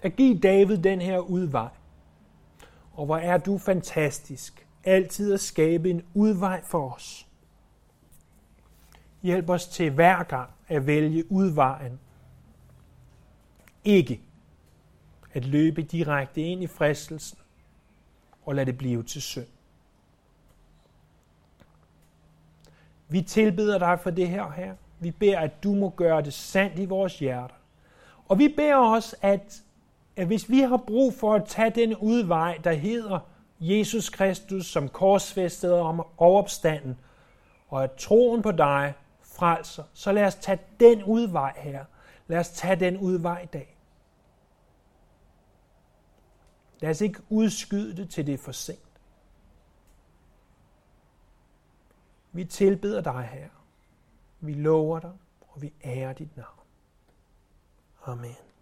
At 0.02 0.16
give 0.16 0.40
David 0.40 0.78
den 0.78 1.02
her 1.02 1.20
udvej. 1.20 1.70
Og 2.94 3.06
hvor 3.06 3.18
er 3.18 3.38
du 3.38 3.58
fantastisk, 3.58 4.68
altid 4.84 5.34
at 5.34 5.40
skabe 5.40 5.90
en 5.90 6.04
udvej 6.14 6.64
for 6.64 6.90
os. 6.90 7.28
Hjælp 9.22 9.50
os 9.50 9.68
til 9.68 9.92
hver 9.92 10.24
gang 10.24 10.50
at 10.68 10.88
vælge 10.88 11.32
udvejen. 11.32 12.00
Ikke 13.84 14.22
at 15.34 15.46
løbe 15.46 15.82
direkte 15.82 16.42
ind 16.42 16.64
i 16.64 16.68
fristelsen 16.68 17.38
og 18.46 18.56
lade 18.56 18.66
det 18.66 18.78
blive 18.78 19.04
til 19.04 19.22
synd. 19.22 19.48
Vi 23.10 23.22
tilbeder 23.22 23.78
dig 23.78 24.00
for 24.00 24.10
det 24.10 24.30
her, 24.30 24.52
her. 24.52 24.76
Vi 25.00 25.12
beder, 25.12 25.40
at 25.40 25.64
du 25.64 25.76
må 25.76 25.90
gøre 25.90 26.22
det 26.22 26.34
sandt 26.34 26.80
i 26.80 26.86
vores 26.86 27.20
hjerter. 27.20 27.56
Og 28.28 28.40
vi 28.40 28.48
beder 28.48 28.76
også, 28.76 29.16
at, 29.22 29.64
at 30.16 30.28
hvis 30.28 30.50
vi 30.50 30.60
har 30.60 30.78
brug 30.78 31.14
for 31.14 31.34
at 31.36 31.46
tage 31.46 31.70
den 31.70 31.96
udvej, 31.96 32.60
der 32.64 32.74
hedder 32.74 33.20
Jesus 33.64 34.10
Kristus 34.10 34.66
som 34.66 34.90
korsfæstet 34.90 35.74
om 35.74 36.06
opstanden, 36.18 37.00
og 37.68 37.84
at 37.84 37.92
troen 37.92 38.42
på 38.42 38.52
dig 38.52 38.94
frelser, 39.22 39.84
så 39.94 40.12
lad 40.12 40.26
os 40.26 40.36
tage 40.36 40.60
den 40.80 41.04
udvej 41.04 41.54
her. 41.58 41.86
Lad 42.28 42.40
os 42.40 42.50
tage 42.50 42.76
den 42.76 42.98
udvej 42.98 43.42
i 43.42 43.46
dag. 43.46 43.78
Lad 46.80 46.90
os 46.90 47.02
ikke 47.02 47.22
udskyde 47.30 47.98
det 47.98 48.10
til 48.10 48.28
det 48.28 48.34
er 48.34 48.38
for 48.38 48.52
sent. 48.52 48.80
Vi 52.32 52.46
tilbeder 52.46 53.02
dig, 53.02 53.30
Herre. 53.34 53.50
Vi 54.40 54.54
lover 54.54 55.00
dig, 55.00 55.14
og 55.42 55.62
vi 55.62 55.74
ærer 55.84 56.14
dit 56.14 56.38
navn. 56.38 56.60
Amen. 58.06 58.53